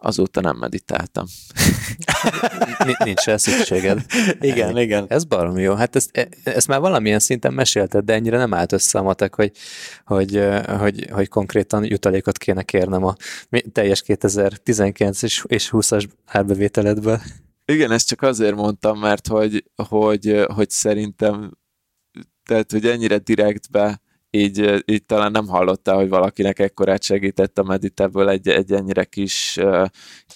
[0.00, 1.24] azóta nem meditáltam.
[2.84, 4.04] Ni- Nincs rá szükséged.
[4.40, 4.80] Igen, Ennyi.
[4.80, 5.06] igen.
[5.08, 5.74] Ez baromi jó.
[5.74, 9.34] Hát ezt, e- ezt már valamilyen szinten mesélted, de ennyire nem állt össze a matek,
[9.34, 9.52] hogy,
[10.04, 10.44] hogy,
[10.78, 13.14] hogy, hogy konkrétan jutalékot kéne kérnem a
[13.72, 17.20] teljes 2019 és, és 20-as árbevételedből.
[17.64, 21.58] Igen, ezt csak azért mondtam, mert hogy, hogy, hogy szerintem,
[22.44, 24.00] tehát, hogy ennyire direktbe
[24.38, 29.58] így, így talán nem hallottál, hogy valakinek ekkorát segített a mediteből egy, egy ennyire kis,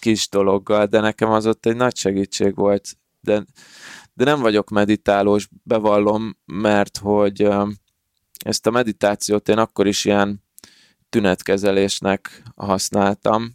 [0.00, 2.96] kis dologgal, de nekem az ott egy nagy segítség volt.
[3.20, 3.44] De,
[4.14, 7.48] de nem vagyok meditálós, bevallom, mert hogy
[8.44, 10.42] ezt a meditációt én akkor is ilyen
[11.08, 13.54] tünetkezelésnek használtam,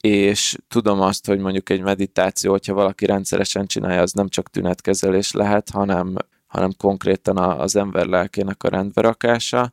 [0.00, 5.32] és tudom azt, hogy mondjuk egy meditáció, hogyha valaki rendszeresen csinálja, az nem csak tünetkezelés
[5.32, 6.16] lehet, hanem,
[6.48, 9.72] hanem konkrétan az ember lelkének a rendberakása,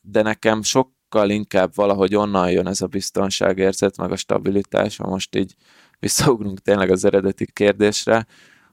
[0.00, 5.08] de nekem sok sokkal inkább valahogy onnan jön ez a biztonságérzet, meg a stabilitás, ha
[5.08, 5.54] most így
[5.98, 8.26] visszaugrunk tényleg az eredeti kérdésre,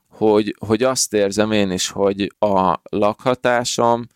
[0.08, 4.08] hogy, hogy azt érzem én is, hogy a lakhatásom,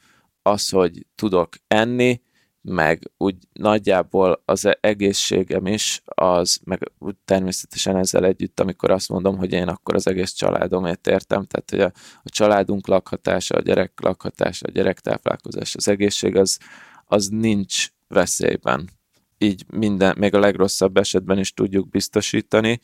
[0.42, 2.22] az, hogy tudok enni,
[2.62, 6.92] meg úgy nagyjából az egészségem is, az, meg
[7.26, 11.80] természetesen ezzel együtt, amikor azt mondom, hogy én akkor az egész családomért értem, tehát hogy
[11.80, 11.92] a,
[12.24, 16.58] a családunk lakhatása, a gyerek lakhatása, a gyerektáplálkozás, az egészség, az,
[17.06, 18.90] az nincs veszélyben.
[19.38, 22.80] Így minden, még a legrosszabb esetben is tudjuk biztosítani,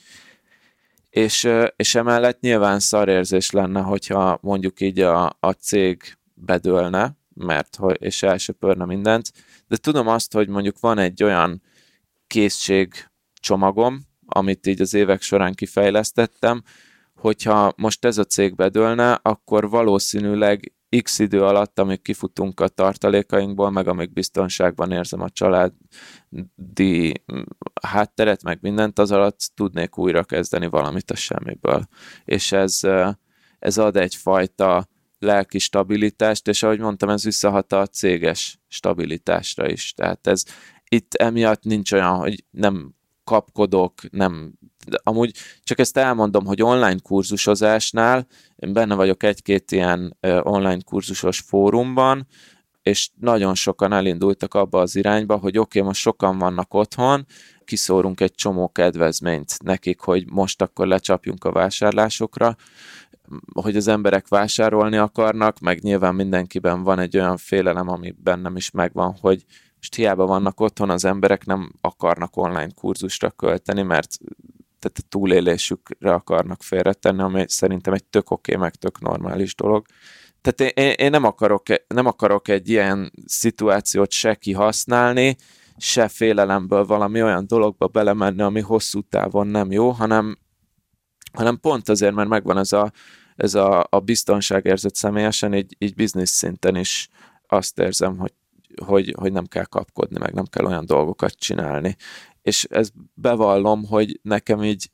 [1.09, 8.23] és, és emellett nyilván szarérzés lenne, hogyha mondjuk így a, a cég bedőlne, mert és
[8.23, 9.31] elsöpörne mindent,
[9.67, 11.61] de tudom azt, hogy mondjuk van egy olyan
[12.27, 12.93] készség
[13.33, 16.63] csomagom, amit így az évek során kifejlesztettem,
[17.15, 23.71] hogyha most ez a cég bedőlne, akkor valószínűleg x idő alatt, amíg kifutunk a tartalékainkból,
[23.71, 27.13] meg amíg biztonságban érzem a családi
[27.81, 31.87] hátteret, meg mindent, az alatt tudnék újra kezdeni valamit a semmiből.
[32.25, 32.79] És ez,
[33.59, 34.87] ez ad egyfajta
[35.19, 39.93] lelki stabilitást, és ahogy mondtam, ez visszahat a céges stabilitásra is.
[39.93, 40.43] Tehát ez
[40.89, 44.53] itt emiatt nincs olyan, hogy nem kapkodok, nem
[44.87, 51.39] de amúgy csak ezt elmondom, hogy online kurzusozásnál én benne vagyok egy-két ilyen online kurzusos
[51.39, 52.27] fórumban,
[52.81, 57.25] és nagyon sokan elindultak abba az irányba, hogy oké, okay, most sokan vannak otthon,
[57.65, 62.55] kiszórunk egy csomó kedvezményt nekik, hogy most akkor lecsapjunk a vásárlásokra,
[63.61, 68.71] hogy az emberek vásárolni akarnak, meg nyilván mindenkiben van egy olyan félelem, ami bennem is
[68.71, 74.17] megvan, hogy most hiába vannak otthon, az emberek nem akarnak online kurzusra költeni, mert
[74.79, 79.85] tehát a túlélésükre akarnak félretenni, ami szerintem egy tök oké, okay, meg tök normális dolog.
[80.41, 85.35] Tehát én, én nem, akarok, nem akarok egy ilyen szituációt se kihasználni,
[85.77, 90.37] se félelemből valami olyan dologba belemenni, ami hosszú távon nem jó, hanem,
[91.37, 92.91] hanem pont azért, mert megvan ez a,
[93.35, 97.09] ez a, a biztonságérzet személyesen, így, így biznisz szinten is
[97.47, 98.33] azt érzem, hogy,
[98.85, 101.95] hogy, hogy nem kell kapkodni, meg nem kell olyan dolgokat csinálni
[102.47, 104.89] és ez bevallom, hogy nekem így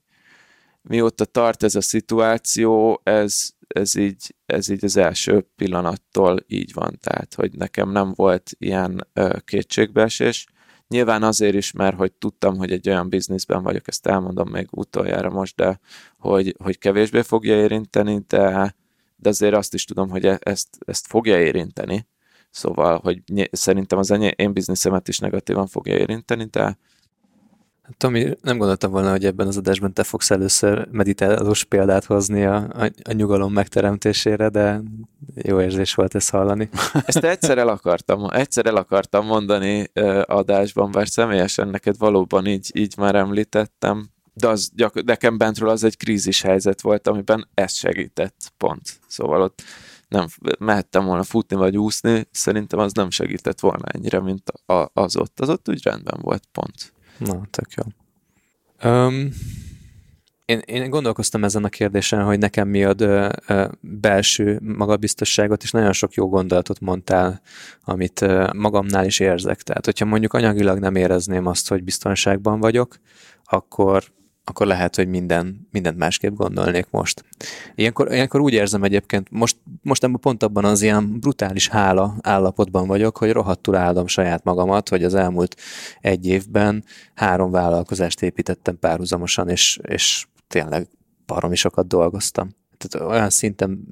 [0.81, 6.97] mióta tart ez a szituáció, ez, ez, így, ez így az első pillanattól így van,
[7.01, 10.47] tehát hogy nekem nem volt ilyen ö, kétségbeesés.
[10.87, 15.29] Nyilván azért is, mert hogy tudtam, hogy egy olyan bizniszben vagyok, ezt elmondom még utoljára
[15.29, 15.79] most, de
[16.17, 18.75] hogy, hogy kevésbé fogja érinteni, de,
[19.15, 22.07] de azért azt is tudom, hogy e, ezt, ezt fogja érinteni.
[22.49, 26.77] Szóval, hogy szerintem az én bizniszemet is negatívan fogja érinteni, de,
[27.97, 32.55] Tomi, nem gondoltam volna, hogy ebben az adásban te fogsz először meditálós példát hozni a,
[32.55, 34.81] a, a nyugalom megteremtésére, de
[35.35, 36.69] jó érzés volt ezt hallani.
[37.05, 42.71] Ezt egyszer el akartam, egyszer el akartam mondani uh, adásban, bár személyesen neked valóban így,
[42.73, 47.73] így már említettem, de az gyak, nekem bentről az egy krízis helyzet volt, amiben ez
[47.73, 48.81] segített, pont.
[49.07, 49.61] Szóval ott
[50.07, 50.27] nem
[50.59, 55.39] mehettem volna futni vagy úszni, szerintem az nem segített volna ennyire, mint a, az ott.
[55.39, 56.92] Az ott úgy rendben volt, pont.
[57.17, 57.83] Na, tök jó.
[58.89, 59.29] Um,
[60.45, 65.71] én, én gondolkoztam ezen a kérdésen, hogy nekem mi ad ö, ö, belső magabiztosságot, és
[65.71, 67.41] nagyon sok jó gondolatot mondtál,
[67.83, 69.61] amit ö, magamnál is érzek.
[69.61, 72.95] Tehát, hogyha mondjuk anyagilag nem érezném azt, hogy biztonságban vagyok,
[73.43, 74.03] akkor
[74.45, 77.25] akkor lehet, hogy minden, mindent másképp gondolnék most.
[77.75, 82.87] Ilyenkor, ilyenkor úgy érzem egyébként, most, most ebben pont abban az ilyen brutális hála állapotban
[82.87, 85.55] vagyok, hogy rohadtul áldom saját magamat, hogy az elmúlt
[86.01, 86.83] egy évben
[87.13, 90.87] három vállalkozást építettem párhuzamosan, és, és tényleg
[91.25, 92.49] baromi sokat dolgoztam.
[92.77, 93.83] Tehát olyan szinten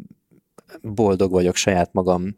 [0.81, 2.33] boldog vagyok saját magam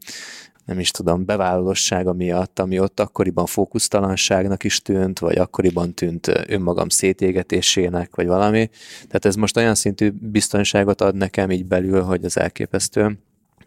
[0.64, 6.88] nem is tudom, bevállalossága miatt, ami ott akkoriban fókusztalanságnak is tűnt, vagy akkoriban tűnt önmagam
[6.88, 8.70] szétégetésének, vagy valami.
[9.06, 13.18] Tehát ez most olyan szintű biztonságot ad nekem így belül, hogy az elképesztő.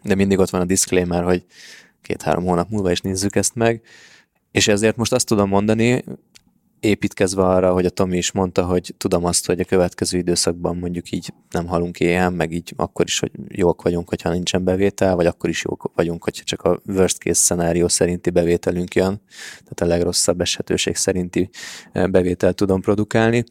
[0.02, 1.44] De mindig ott van a disclaimer, hogy
[2.02, 3.82] két-három hónap múlva is nézzük ezt meg.
[4.50, 6.04] És ezért most azt tudom mondani,
[6.80, 11.10] építkezve arra, hogy a Tomi is mondta, hogy tudom azt, hogy a következő időszakban mondjuk
[11.10, 15.26] így nem halunk éhen, meg így akkor is, hogy jók vagyunk, hogyha nincsen bevétel, vagy
[15.26, 19.86] akkor is jók vagyunk, hogyha csak a worst case szenárió szerinti bevételünk jön, tehát a
[19.86, 21.50] legrosszabb esetőség szerinti
[21.92, 23.44] eh, bevételt tudom produkálni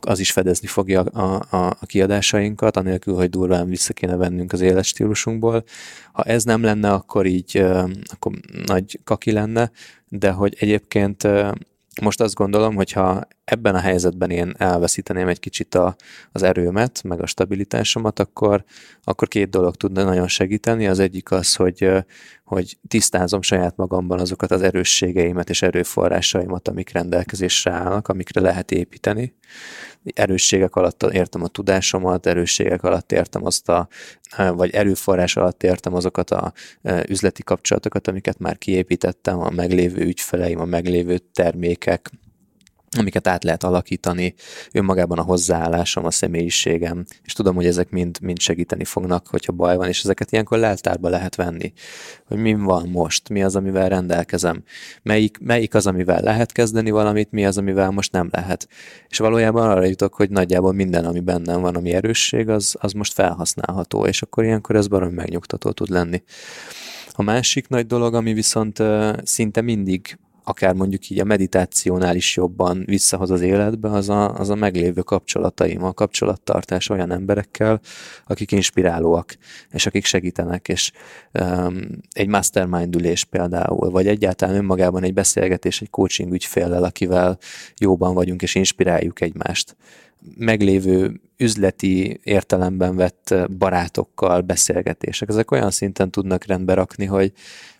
[0.00, 4.60] az is fedezni fogja a, a, a kiadásainkat, anélkül, hogy durván vissza kéne vennünk az
[4.60, 5.64] életstílusunkból.
[6.12, 8.32] Ha ez nem lenne, akkor így, eh, akkor
[8.66, 9.70] nagy kaki lenne,
[10.08, 11.50] de hogy egyébként eh,
[12.00, 15.96] most azt gondolom, hogy ha ebben a helyzetben én elveszíteném egy kicsit a,
[16.32, 18.64] az erőmet, meg a stabilitásomat, akkor,
[19.04, 20.86] akkor két dolog tudna nagyon segíteni.
[20.86, 21.90] Az egyik az, hogy,
[22.44, 29.34] hogy tisztázom saját magamban azokat az erősségeimet és erőforrásaimat, amik rendelkezésre állnak, amikre lehet építeni.
[30.14, 33.88] Erősségek alatt értem a tudásomat, erősségek alatt értem azt a,
[34.36, 36.52] vagy erőforrás alatt értem azokat a
[37.08, 42.10] üzleti kapcsolatokat, amiket már kiépítettem, a meglévő ügyfeleim, a meglévő termékek,
[42.96, 44.34] amiket át lehet alakítani,
[44.72, 49.76] önmagában a hozzáállásom, a személyiségem, és tudom, hogy ezek mind, mind segíteni fognak, hogyha baj
[49.76, 51.72] van, és ezeket ilyenkor leltárba lehet venni,
[52.24, 54.62] hogy mi van most, mi az, amivel rendelkezem,
[55.02, 58.68] melyik, melyik az, amivel lehet kezdeni valamit, mi az, amivel most nem lehet.
[59.08, 63.12] És valójában arra jutok, hogy nagyjából minden, ami bennem van, ami erősség, az, az most
[63.12, 66.22] felhasználható, és akkor ilyenkor ez baromi megnyugtató tud lenni.
[67.12, 68.82] A másik nagy dolog, ami viszont
[69.22, 70.18] szinte mindig
[70.48, 75.00] akár mondjuk így a meditációnál is jobban visszahoz az életbe, az a, az a meglévő
[75.00, 77.80] kapcsolataim, a kapcsolattartás olyan emberekkel,
[78.26, 79.36] akik inspirálóak,
[79.70, 80.92] és akik segítenek, és
[81.32, 81.80] um,
[82.10, 87.38] egy mastermind ülés például, vagy egyáltalán önmagában egy beszélgetés egy coaching ügyféllel, akivel
[87.78, 89.76] jóban vagyunk, és inspiráljuk egymást
[90.36, 95.28] meglévő üzleti értelemben vett barátokkal beszélgetések.
[95.28, 97.32] Ezek olyan szinten tudnak rendbe rakni, hogy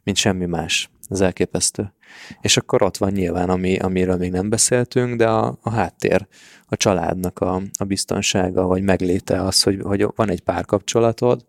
[0.02, 0.90] mint semmi más.
[1.08, 1.92] Ez elképesztő.
[2.40, 6.26] És akkor ott van nyilván, ami, amiről még nem beszéltünk, de a, a háttér,
[6.66, 11.44] a családnak a, a biztonsága, vagy megléte az, hogy, hogy van egy párkapcsolatod,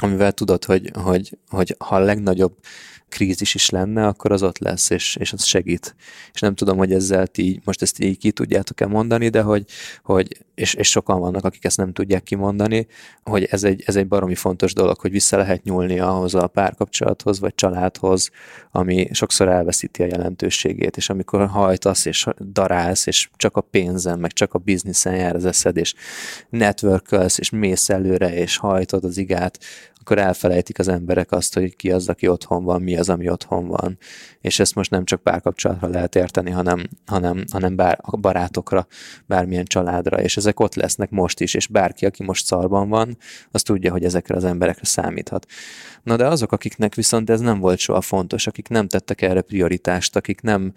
[0.00, 2.56] amivel tudod, hogy, hogy, hogy ha a legnagyobb
[3.14, 5.94] krízis is lenne, akkor az ott lesz, és, és az segít.
[6.32, 9.64] És nem tudom, hogy ezzel ti most ezt így ki tudjátok-e mondani, de hogy,
[10.02, 12.86] hogy és, és sokan vannak, akik ezt nem tudják kimondani,
[13.22, 17.40] hogy ez egy, ez egy baromi fontos dolog, hogy vissza lehet nyúlni ahhoz a párkapcsolathoz,
[17.40, 18.30] vagy családhoz,
[18.70, 24.32] ami sokszor elveszíti a jelentőségét, és amikor hajtasz, és darálsz, és csak a pénzen, meg
[24.32, 25.94] csak a bizniszen jár az eszed, és
[26.48, 29.58] networkölsz, és mész előre, és hajtod az igát,
[30.04, 33.66] akkor elfelejtik az emberek azt, hogy ki az, aki otthon van, mi az, ami otthon
[33.66, 33.98] van.
[34.40, 38.86] És ezt most nem csak párkapcsolatra lehet érteni, hanem, hanem, hanem bár, a barátokra,
[39.26, 43.16] bármilyen családra, és ezek ott lesznek most is, és bárki, aki most szarban van,
[43.50, 45.46] az tudja, hogy ezekre az emberekre számíthat.
[46.02, 50.16] Na de azok, akiknek viszont ez nem volt soha fontos, akik nem tettek erre prioritást,
[50.16, 50.72] akik nem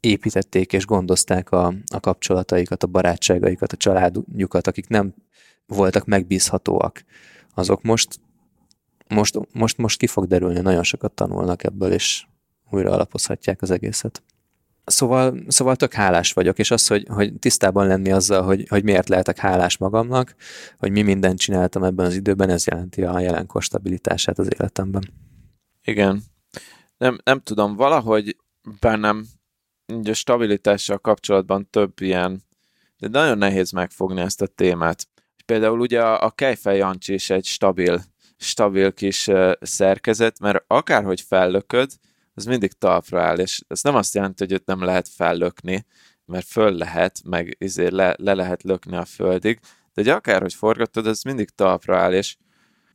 [0.00, 5.14] építették és gondozták a, a kapcsolataikat, a barátságaikat, a családjukat, akik nem
[5.66, 7.04] voltak megbízhatóak,
[7.54, 8.20] azok most
[9.12, 12.26] most, most, most ki fog derülni, nagyon sokat tanulnak ebből, és
[12.70, 14.22] újra alapozhatják az egészet.
[14.84, 19.08] Szóval, szóval tök hálás vagyok, és az, hogy, hogy tisztában lenni azzal, hogy, hogy miért
[19.08, 20.34] lehetek hálás magamnak,
[20.78, 25.12] hogy mi mindent csináltam ebben az időben, ez jelenti a jelenkor stabilitását az életemben.
[25.84, 26.22] Igen.
[26.96, 28.36] Nem, nem tudom, valahogy
[28.80, 29.26] bennem
[29.86, 32.42] így a stabilitással kapcsolatban több ilyen,
[32.98, 35.08] de nagyon nehéz megfogni ezt a témát.
[35.46, 38.02] Például ugye a, Kejfej Jancsi is egy stabil
[38.42, 39.30] stabil kis
[39.60, 41.90] szerkezet, mert akárhogy fellököd,
[42.34, 45.86] az mindig talpra áll, és ez nem azt jelenti, hogy őt nem lehet fellökni,
[46.24, 49.58] mert föl lehet, meg izé le, le lehet lökni a földig,
[49.94, 52.36] de hogy akárhogy forgatod, az mindig talpra áll, és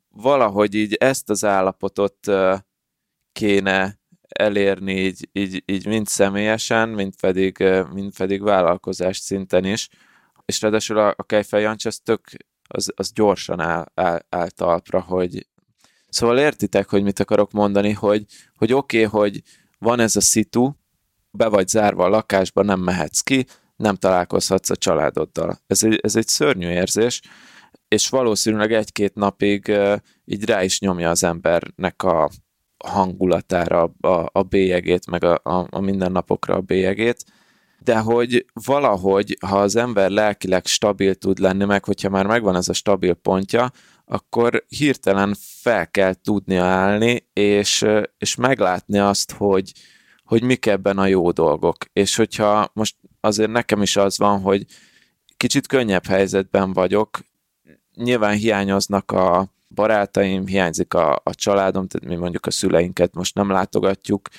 [0.09, 2.31] valahogy így ezt az állapotot
[3.31, 9.89] kéne elérni így, így, így mind személyesen, mind pedig, mind pedig vállalkozás szinten is,
[10.45, 12.21] és ráadásul a, a Kejfej Jancs az tök
[12.67, 15.47] az, az gyorsan áll, áll, áll talpra, hogy
[16.09, 19.41] szóval értitek, hogy mit akarok mondani, hogy, hogy oké, okay, hogy
[19.79, 20.71] van ez a szitu,
[21.31, 23.45] be vagy zárva a lakásba, nem mehetsz ki,
[23.75, 25.59] nem találkozhatsz a családoddal.
[25.67, 27.21] Ez egy, ez egy szörnyű érzés,
[27.87, 29.77] és valószínűleg egy-két napig
[30.25, 32.29] így rá is nyomja az embernek a
[32.85, 37.25] hangulatára a, a bélyegét, meg a, a, a mindennapokra a bélyegét,
[37.83, 42.69] de hogy valahogy, ha az ember lelkileg stabil tud lenni, meg hogyha már megvan ez
[42.69, 43.71] a stabil pontja,
[44.05, 47.85] akkor hirtelen fel kell tudnia állni, és,
[48.17, 49.71] és meglátni azt, hogy,
[50.23, 51.77] hogy mik ebben a jó dolgok.
[51.93, 54.65] És hogyha most azért nekem is az van, hogy
[55.37, 57.19] kicsit könnyebb helyzetben vagyok,
[57.95, 63.49] nyilván hiányoznak a barátaim, hiányzik a, a családom, tehát mi mondjuk a szüleinket most nem
[63.49, 64.29] látogatjuk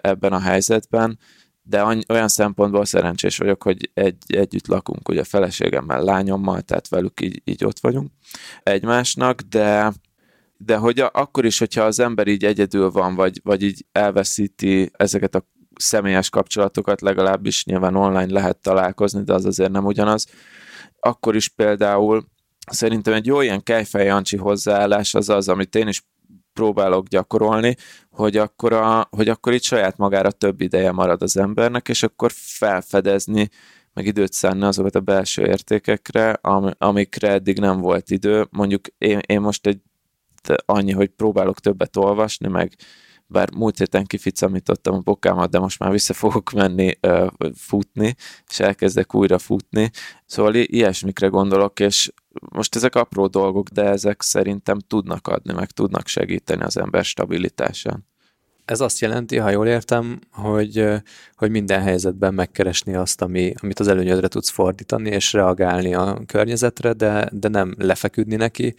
[0.00, 1.18] ebben a helyzetben,
[1.66, 7.42] de olyan szempontból szerencsés vagyok, hogy egy, együtt lakunk, ugye feleségemmel, lányommal, tehát velük így,
[7.44, 8.10] így ott vagyunk
[8.62, 9.92] egymásnak, de,
[10.56, 14.90] de hogy a, akkor is, hogyha az ember így egyedül van, vagy, vagy így elveszíti
[14.92, 20.26] ezeket a személyes kapcsolatokat, legalábbis nyilván online lehet találkozni, de az azért nem ugyanaz,
[21.00, 22.26] akkor is például
[22.70, 26.02] szerintem egy jó ilyen Kejfej Jancsi hozzáállás az az, amit én is
[26.54, 27.76] próbálok gyakorolni,
[28.10, 32.30] hogy akkor, a, hogy akkor itt saját magára több ideje marad az embernek, és akkor
[32.34, 33.48] felfedezni,
[33.92, 38.46] meg időt szánni azokat a belső értékekre, am, amikre eddig nem volt idő.
[38.50, 39.80] Mondjuk én, én most egy
[40.64, 42.72] annyi, hogy próbálok többet olvasni, meg
[43.26, 48.14] bár múlt héten kificamítottam a bokámat, de most már vissza fogok menni uh, futni,
[48.50, 49.90] és elkezdek újra futni.
[50.26, 52.12] Szóval ilyesmikre gondolok, és
[52.50, 58.06] most ezek apró dolgok, de ezek szerintem tudnak adni, meg tudnak segíteni az ember stabilitásán.
[58.64, 60.86] Ez azt jelenti, ha jól értem, hogy,
[61.34, 66.92] hogy minden helyzetben megkeresni azt, ami, amit az előnyödre tudsz fordítani, és reagálni a környezetre,
[66.92, 68.74] de, de nem lefeküdni neki,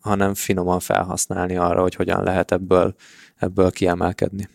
[0.00, 2.94] hanem finoman felhasználni arra, hogy hogyan lehet ebből,
[3.36, 4.48] ebből kiemelkedni.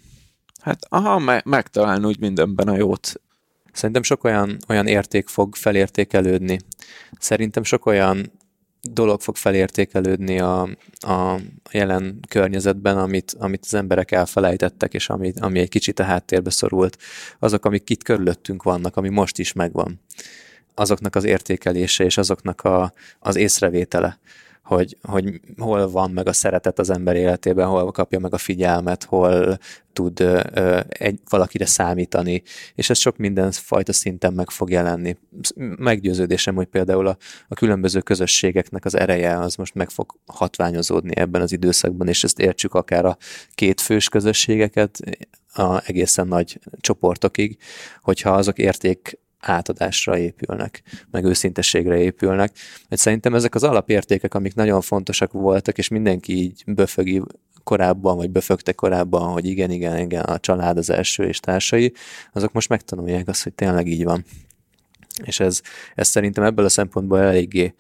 [0.61, 3.21] Hát aha, me- megtalálni úgy mindenben a jót.
[3.71, 6.59] Szerintem sok olyan, olyan érték fog felértékelődni.
[7.19, 8.31] Szerintem sok olyan
[8.91, 10.61] dolog fog felértékelődni a,
[10.99, 11.39] a
[11.71, 16.97] jelen környezetben, amit, amit az emberek elfelejtettek, és ami, ami egy kicsit a háttérbe szorult.
[17.39, 19.99] Azok, amik itt körülöttünk vannak, ami most is megvan.
[20.73, 24.19] Azoknak az értékelése és azoknak a, az észrevétele
[24.65, 29.03] hogy, hogy hol van meg a szeretet az ember életében, hol kapja meg a figyelmet,
[29.03, 29.57] hol
[29.93, 32.43] tud ö, egy, valakire számítani,
[32.75, 35.17] és ez sok mindenfajta szinten meg fog jelenni.
[35.77, 41.41] Meggyőződésem, hogy például a, a különböző közösségeknek az ereje az most meg fog hatványozódni ebben
[41.41, 43.17] az időszakban, és ezt értsük akár a
[43.53, 44.99] kétfős közösségeket,
[45.53, 47.57] a egészen nagy csoportokig,
[48.01, 49.19] hogyha azok érték
[49.49, 50.81] átadásra épülnek,
[51.11, 52.51] meg őszintességre épülnek.
[52.89, 57.21] Mert szerintem ezek az alapértékek, amik nagyon fontosak voltak, és mindenki így böfögi
[57.63, 61.93] korábban, vagy böfögte korábban, hogy igen, igen, igen, a család az első és társai,
[62.33, 64.25] azok most megtanulják azt, hogy tényleg így van.
[65.23, 65.61] És ez,
[65.95, 67.73] ez szerintem ebből a szempontból eléggé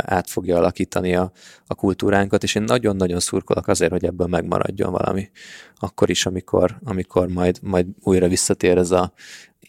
[0.00, 1.32] át fogja alakítani a,
[1.66, 5.30] a kultúránkat, és én nagyon-nagyon szurkolok azért, hogy ebből megmaradjon valami.
[5.76, 9.12] Akkor is, amikor, amikor majd, majd újra visszatér ez a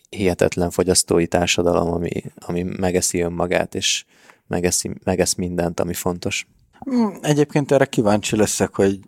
[0.09, 4.05] hihetetlen fogyasztói társadalom, ami, ami megeszi önmagát, és
[4.47, 6.47] megeszi, megesz mindent, ami fontos.
[6.79, 8.99] Hmm, egyébként erre kíváncsi leszek, hogy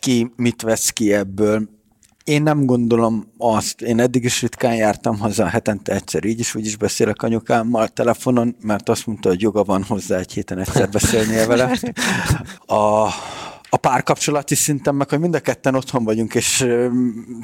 [0.00, 1.68] ki mit vesz ki ebből.
[2.24, 6.66] Én nem gondolom azt, én eddig is ritkán jártam haza, hetente egyszer így is, úgy
[6.66, 11.46] is beszélek anyukámmal telefonon, mert azt mondta, hogy joga van hozzá egy héten egyszer beszélnie
[11.46, 11.78] vele.
[12.66, 13.08] A,
[13.70, 16.66] a párkapcsolati szinten, meg hogy mind a ketten otthon vagyunk, és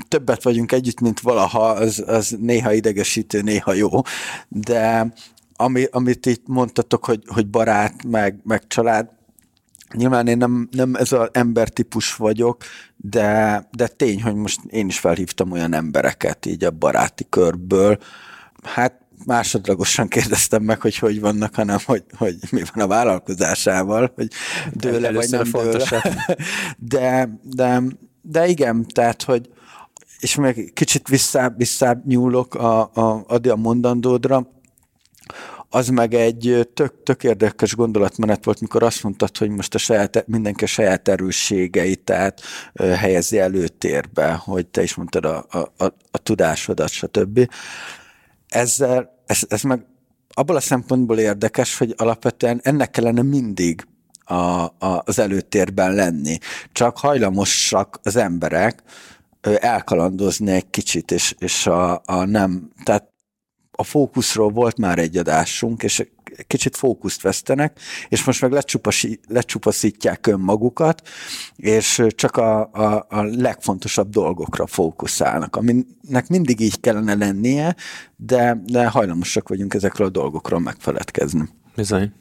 [0.08, 3.88] többet vagyunk együtt, mint valaha, az, az néha idegesítő, néha jó,
[4.48, 5.12] de
[5.56, 9.12] ami, amit itt mondtatok, hogy, hogy barát, meg, meg család,
[9.92, 12.62] Nyilván én nem, nem ez az embertípus vagyok,
[12.96, 17.98] de, de tény, hogy most én is felhívtam olyan embereket így a baráti körből.
[18.62, 24.28] Hát másodlagosan kérdeztem meg, hogy hogy vannak, hanem hogy, hogy mi van a vállalkozásával, hogy
[24.72, 26.02] dőle vagy nem dőle.
[26.78, 27.82] De, de,
[28.22, 29.48] de igen, tehát, hogy
[30.20, 34.52] és még kicsit vissza, vissza nyúlok a, a, a mondandódra,
[35.74, 40.24] az meg egy tök, tök érdekes gondolatmenet volt, mikor azt mondtad, hogy most a saját,
[40.26, 42.40] mindenki a saját erősségeit, tehát
[42.74, 47.48] helyezi előtérbe, hogy te is mondtad a, a, a, a tudásodat, stb.
[48.54, 49.86] Ezzel, ez, ez meg
[50.28, 53.86] abból a szempontból érdekes, hogy alapvetően ennek kellene mindig
[54.24, 56.38] a, a, az előtérben lenni.
[56.72, 58.82] Csak hajlamosak az emberek
[59.40, 63.12] elkalandozni egy kicsit, és, és a, a nem, tehát
[63.70, 66.08] a fókuszról volt már egy adásunk, és
[66.46, 68.64] kicsit fókuszt vesztenek, és most meg
[69.28, 71.08] lecsupaszítják önmagukat,
[71.56, 77.76] és csak a, a, a legfontosabb dolgokra fókuszálnak, aminek mindig így kellene lennie,
[78.16, 81.48] de, de hajlamosak vagyunk ezekről a dolgokról megfeledkezni.
[81.76, 82.12] Bizony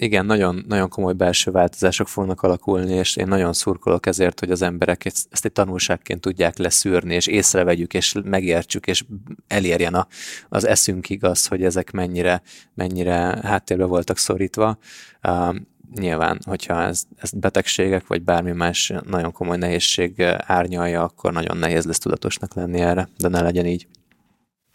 [0.00, 4.62] igen, nagyon, nagyon komoly belső változások fognak alakulni, és én nagyon szurkolok ezért, hogy az
[4.62, 9.04] emberek ezt, egy tanulságként tudják leszűrni, és észrevegyük, és megértsük, és
[9.46, 10.06] elérjen a,
[10.48, 12.42] az eszünkig az, hogy ezek mennyire,
[12.74, 14.78] mennyire háttérbe voltak szorítva.
[15.22, 15.56] Uh,
[15.94, 21.84] nyilván, hogyha ez, ez betegségek, vagy bármi más nagyon komoly nehézség árnyalja, akkor nagyon nehéz
[21.84, 23.86] lesz tudatosnak lenni erre, de ne legyen így.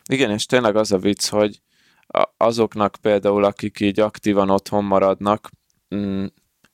[0.09, 1.61] Igen, és tényleg az a vicc, hogy
[2.37, 5.49] azoknak például, akik így aktívan otthon maradnak,
[5.95, 6.25] mm,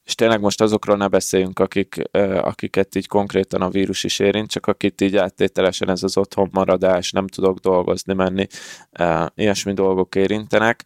[0.03, 2.01] és tényleg most azokról ne beszéljünk, akik,
[2.41, 7.11] akiket így konkrétan a vírus is érint, csak akit így áttételesen ez az otthon maradás,
[7.11, 8.47] nem tudok dolgozni, menni,
[9.35, 10.85] ilyesmi dolgok érintenek.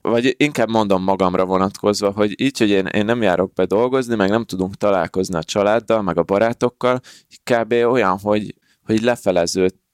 [0.00, 4.30] Vagy inkább mondom magamra vonatkozva, hogy így, hogy én, én nem járok be dolgozni, meg
[4.30, 7.00] nem tudunk találkozni a családdal, meg a barátokkal,
[7.50, 7.72] kb.
[7.72, 9.02] olyan, hogy, hogy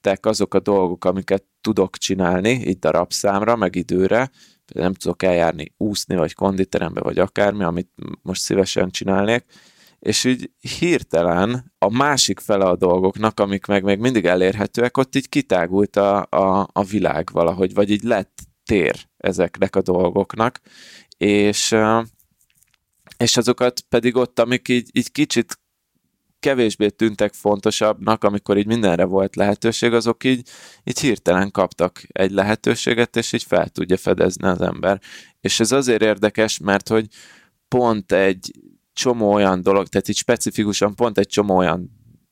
[0.05, 4.29] lefeleződtek azok a dolgok, amiket tudok csinálni, itt darabszámra, meg időre,
[4.73, 7.89] nem tudok eljárni úszni, vagy konditerembe, vagy akármi, amit
[8.21, 9.45] most szívesen csinálnék,
[9.99, 15.29] és így hirtelen a másik fele a dolgoknak, amik meg még mindig elérhetőek, ott így
[15.29, 20.59] kitágult a, a, a világ valahogy, vagy így lett tér ezeknek a dolgoknak,
[21.17, 21.75] és,
[23.17, 25.59] és azokat pedig ott, amik így, így kicsit
[26.45, 30.49] kevésbé tűntek fontosabbnak, amikor így mindenre volt lehetőség, azok így,
[30.83, 35.01] így hirtelen kaptak egy lehetőséget, és így fel tudja fedezni az ember.
[35.41, 37.07] És ez azért érdekes, mert hogy
[37.67, 38.51] pont egy
[38.93, 41.91] csomó olyan dolog, tehát így specifikusan pont egy csomó olyan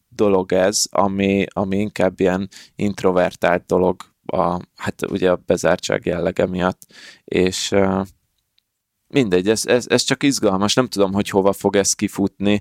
[0.10, 6.82] dolog ez, ami, ami inkább ilyen introvertált dolog, a, hát ugye a bezártság jellege miatt,
[7.24, 7.76] és
[9.14, 12.60] mindegy, ez, ez, ez csak izgalmas, nem tudom, hogy hova fog ez kifutni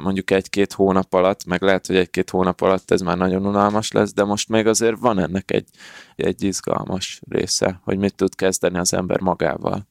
[0.00, 4.12] mondjuk egy-két hónap alatt, meg lehet, hogy egy-két hónap alatt ez már nagyon unalmas lesz,
[4.12, 5.68] de most még azért van ennek egy,
[6.16, 9.86] egy izgalmas része, hogy mit tud kezdeni az ember magával.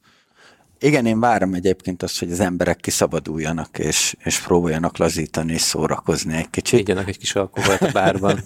[0.80, 6.36] Igen, én várom egyébként azt, hogy az emberek kiszabaduljanak, és, és próbáljanak lazítani, és szórakozni
[6.36, 6.80] egy kicsit.
[6.80, 8.40] Ígyanak egy kis alkoholt a bárban,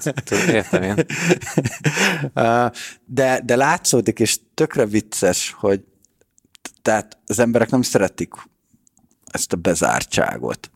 [0.47, 1.05] értem én.
[3.05, 5.81] De, de látszódik, és tökre vicces, hogy
[6.81, 8.33] tehát az emberek nem szeretik
[9.25, 10.71] ezt a bezártságot.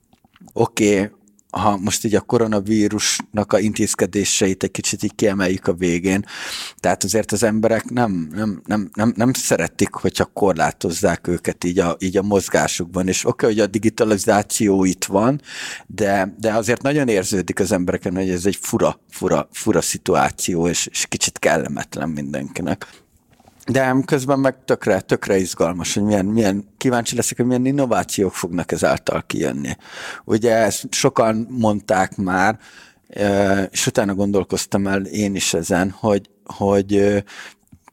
[0.54, 1.10] Oké, okay,
[1.62, 6.26] ha most így a koronavírusnak a intézkedéseit egy kicsit így kiemeljük a végén,
[6.80, 11.96] tehát azért az emberek nem, nem, nem, nem, nem szeretik, hogyha korlátozzák őket így a,
[12.00, 15.42] így a mozgásukban, és oké, okay, hogy a digitalizáció itt van,
[15.88, 20.88] de, de azért nagyon érződik az embereken, hogy ez egy fura, fura, fura szituáció, és,
[20.88, 22.88] és kicsit kellemetlen mindenkinek.
[23.66, 28.72] De közben meg tökre, tökre izgalmas, hogy milyen, milyen kíváncsi leszek, hogy milyen innovációk fognak
[28.72, 29.76] ezáltal kijönni.
[30.26, 32.60] Ugye ezt sokan mondták már,
[33.70, 37.24] és utána gondolkoztam el én is ezen, hogy, hogy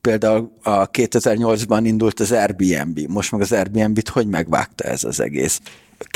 [0.01, 5.61] például a 2008-ban indult az Airbnb, most meg az Airbnb-t hogy megvágta ez az egész?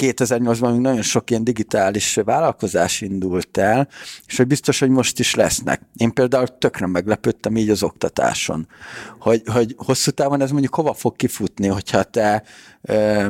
[0.03, 3.89] 2008-ban még nagyon sok ilyen digitális vállalkozás indult el,
[4.27, 5.81] és hogy biztos, hogy most is lesznek.
[5.97, 8.69] Én például tökre meglepődtem így az oktatáson,
[9.19, 12.43] hogy, hogy hosszú távon ez mondjuk hova fog kifutni, hogyha te,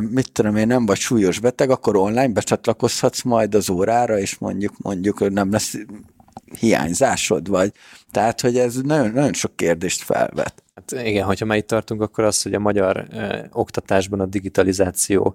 [0.01, 4.75] mit tudom én, nem vagy súlyos beteg, akkor online becsatlakozhatsz majd az órára, és mondjuk,
[4.79, 5.75] mondjuk nem lesz
[6.59, 7.73] hiányzásod, vagy.
[8.17, 10.65] Tehát, hogy ez nagyon, nagyon sok kérdést felvet.
[10.77, 15.35] Hát igen, hogyha már itt tartunk, akkor az, hogy a magyar eh, oktatásban a digitalizáció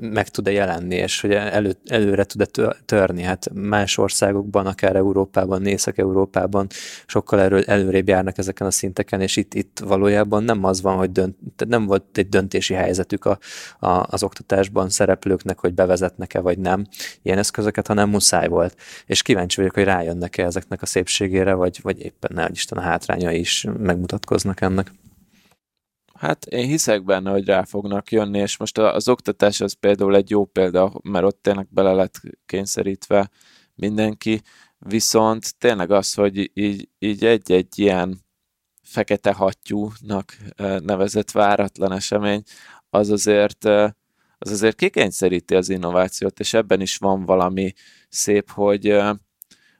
[0.00, 2.46] meg tud-e jelenni, és hogy elő, előre tud-e
[2.84, 3.22] törni.
[3.22, 6.66] Hát más országokban, akár Európában, Észak-Európában
[7.06, 11.12] sokkal elő, előrébb járnak ezeken a szinteken, és itt, itt valójában nem az van, hogy
[11.12, 11.36] dönt,
[11.68, 13.38] nem volt egy döntési helyzetük a,
[13.78, 16.86] a, az oktatásban szereplőknek, hogy bevezetnek-e vagy nem
[17.22, 18.76] ilyen eszközöket, hanem muszáj volt.
[19.06, 23.38] És kíváncsi vagyok, hogy rájönnek-e ezeknek a szépségére, vagy, vagy éppen ne, Isten a hátrányai
[23.38, 24.92] is megmutatkoznak ennek.
[26.14, 30.30] Hát én hiszek benne, hogy rá fognak jönni, és most az oktatás az például egy
[30.30, 33.30] jó példa, mert ott tényleg bele lett kényszerítve
[33.74, 34.40] mindenki,
[34.78, 38.24] viszont tényleg az, hogy így, így egy-egy ilyen
[38.82, 40.36] fekete hattyúnak
[40.78, 42.42] nevezett váratlan esemény,
[42.90, 43.64] az azért,
[44.38, 47.72] az azért kikényszeríti az innovációt, és ebben is van valami
[48.08, 48.96] szép, hogy,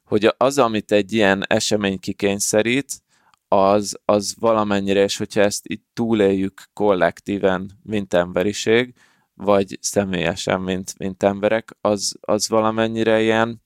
[0.07, 3.03] hogy az, amit egy ilyen esemény kikényszerít,
[3.49, 8.95] az, az valamennyire, és hogyha ezt itt túléljük kollektíven, mint emberiség,
[9.35, 13.63] vagy személyesen, mint, mint emberek, az, az valamennyire ilyen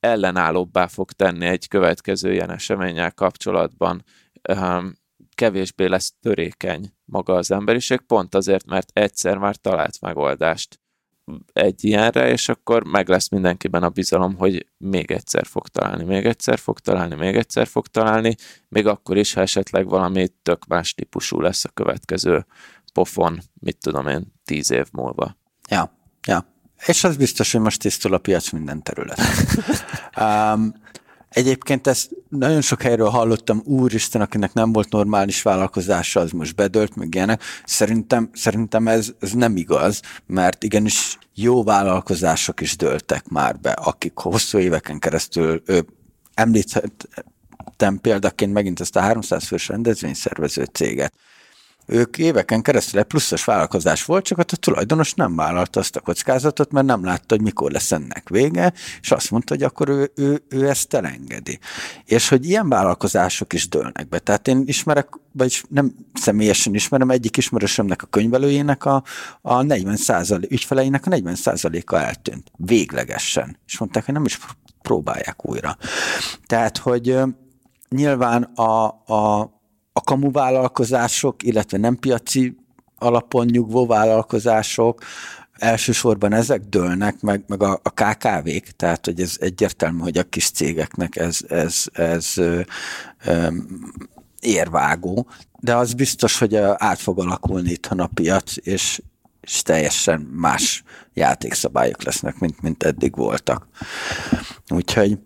[0.00, 4.04] ellenállóbbá fog tenni egy következő ilyen eseménnyel kapcsolatban.
[5.34, 10.80] Kevésbé lesz törékeny maga az emberiség, pont azért, mert egyszer már talált megoldást
[11.52, 16.24] egy ilyenre, és akkor meg lesz mindenkiben a bizalom, hogy még egyszer fog találni, még
[16.24, 18.36] egyszer fog találni, még egyszer fog találni,
[18.68, 22.46] még akkor is, ha esetleg valami tök más típusú lesz a következő
[22.92, 25.36] pofon, mit tudom én, tíz év múlva.
[25.68, 25.92] Ja,
[26.26, 26.46] ja.
[26.86, 29.26] És az biztos, hogy most tisztul a piac minden területen.
[30.20, 30.74] um,
[31.34, 36.96] Egyébként ezt nagyon sok helyről hallottam, úristen, akinek nem volt normális vállalkozása, az most bedölt,
[36.96, 37.42] meg ilyenek.
[37.64, 44.12] Szerintem, szerintem ez, ez nem igaz, mert igenis jó vállalkozások is dőltek már be, akik
[44.18, 45.84] hosszú éveken keresztül ő,
[46.34, 51.14] említettem példaként megint ezt a 300 fős rendezvényszervező céget,
[51.86, 56.72] ők éveken keresztül egy pluszos vállalkozás volt, csak a tulajdonos nem vállalta azt a kockázatot,
[56.72, 60.42] mert nem látta, hogy mikor lesz ennek vége, és azt mondta, hogy akkor ő, ő,
[60.48, 61.58] ő ezt elengedi.
[62.04, 64.18] És hogy ilyen vállalkozások is dőlnek be.
[64.18, 69.02] Tehát én ismerek, vagy nem személyesen ismerem, egyik ismerősömnek a könyvelőjének a,
[69.40, 72.50] a 40% ügyfeleinek a 40% a eltűnt.
[72.56, 73.58] Véglegesen.
[73.66, 74.38] És mondták, hogy nem is
[74.82, 75.76] próbálják újra.
[76.46, 77.18] Tehát, hogy
[77.88, 79.52] nyilván a, a,
[79.96, 82.56] a kamu vállalkozások, illetve nem piaci
[82.98, 85.02] alapon nyugvó vállalkozások
[85.52, 90.50] elsősorban ezek dőlnek, meg, meg a, a KKV-k, tehát hogy ez egyértelmű, hogy a kis
[90.50, 92.60] cégeknek ez, ez, ez ö,
[93.24, 93.48] ö,
[94.40, 95.26] érvágó,
[95.60, 99.02] de az biztos, hogy át fog alakulni itthon a piac, és,
[99.40, 103.66] és teljesen más játékszabályok lesznek, mint, mint eddig voltak.
[104.68, 105.18] Úgyhogy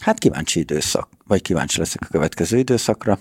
[0.00, 3.18] hát kíváncsi időszak, vagy kíváncsi leszek a következő időszakra,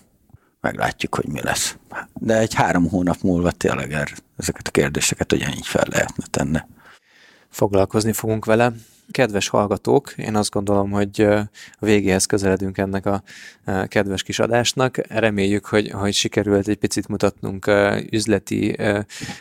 [0.65, 1.77] meglátjuk, hogy mi lesz.
[2.13, 6.59] De egy három hónap múlva tényleg er, ezeket a kérdéseket ugyanígy fel lehetne tenni.
[7.49, 8.73] Foglalkozni fogunk vele.
[9.11, 13.23] Kedves hallgatók, én azt gondolom, hogy a végéhez közeledünk ennek a
[13.87, 14.97] kedves kis adásnak.
[15.07, 17.71] Reméljük, hogy, hogy sikerült egy picit mutatnunk
[18.11, 18.77] üzleti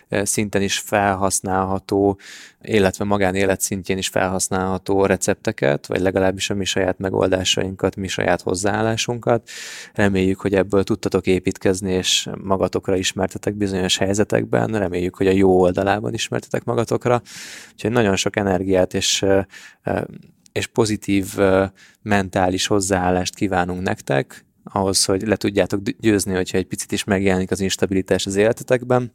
[0.09, 2.19] szinten is felhasználható,
[2.63, 9.49] illetve magánélet szintjén is felhasználható recepteket, vagy legalábbis a mi saját megoldásainkat, mi saját hozzáállásunkat.
[9.95, 14.79] Reméljük, hogy ebből tudtatok építkezni, és magatokra ismertetek bizonyos helyzetekben.
[14.79, 17.23] Reméljük, hogy a jó oldalában ismertetek magatokra.
[17.73, 19.25] Úgyhogy nagyon sok energiát és
[20.53, 21.37] és pozitív
[22.03, 27.61] mentális hozzáállást kívánunk nektek, ahhoz, hogy le tudjátok győzni, hogyha egy picit is megjelenik az
[27.61, 29.13] instabilitás az életetekben.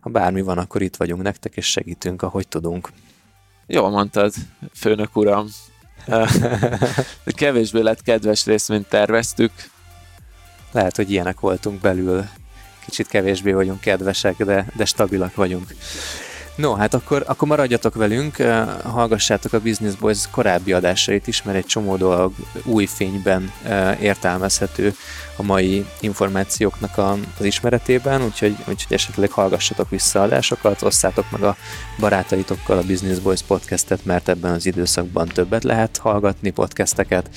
[0.00, 2.88] Ha bármi van, akkor itt vagyunk nektek, és segítünk, ahogy tudunk.
[3.66, 4.32] Jól mondtad,
[4.74, 5.48] főnök uram.
[7.26, 9.52] Kevésbé lett kedves rész, mint terveztük.
[10.72, 12.24] Lehet, hogy ilyenek voltunk belül.
[12.84, 15.74] Kicsit kevésbé vagyunk kedvesek, de, de stabilak vagyunk.
[16.56, 21.56] No, hát akkor, akkor maradjatok velünk, eh, hallgassátok a Business Boys korábbi adásait is, mert
[21.56, 22.32] egy csomó dolog
[22.64, 24.94] új fényben eh, értelmezhető
[25.36, 26.98] a mai információknak
[27.38, 31.56] az ismeretében, úgyhogy, úgyhogy esetleg hallgassatok vissza adásokat, osszátok meg a
[31.98, 37.30] barátaitokkal a Business Boys podcastet, mert ebben az időszakban többet lehet hallgatni podcasteket.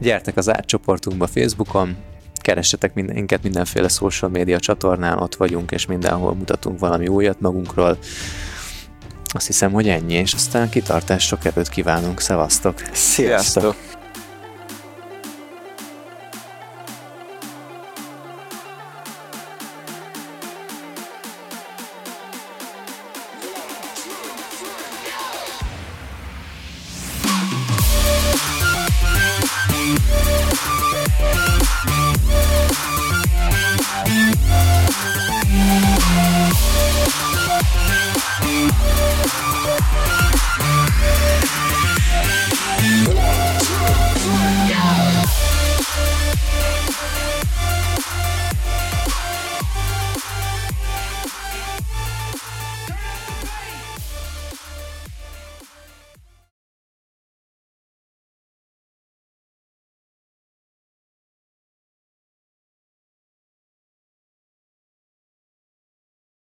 [0.00, 1.96] Gyertek az átcsoportunkba Facebookon,
[2.44, 7.98] keressetek minket mindenféle social media csatornán, ott vagyunk, és mindenhol mutatunk valami újat magunkról.
[9.32, 12.20] Azt hiszem, hogy ennyi, és aztán kitartás sok erőt kívánunk.
[12.20, 12.78] Szevasztok!
[12.92, 13.62] Sziasztok!
[13.62, 13.93] Sziasztok.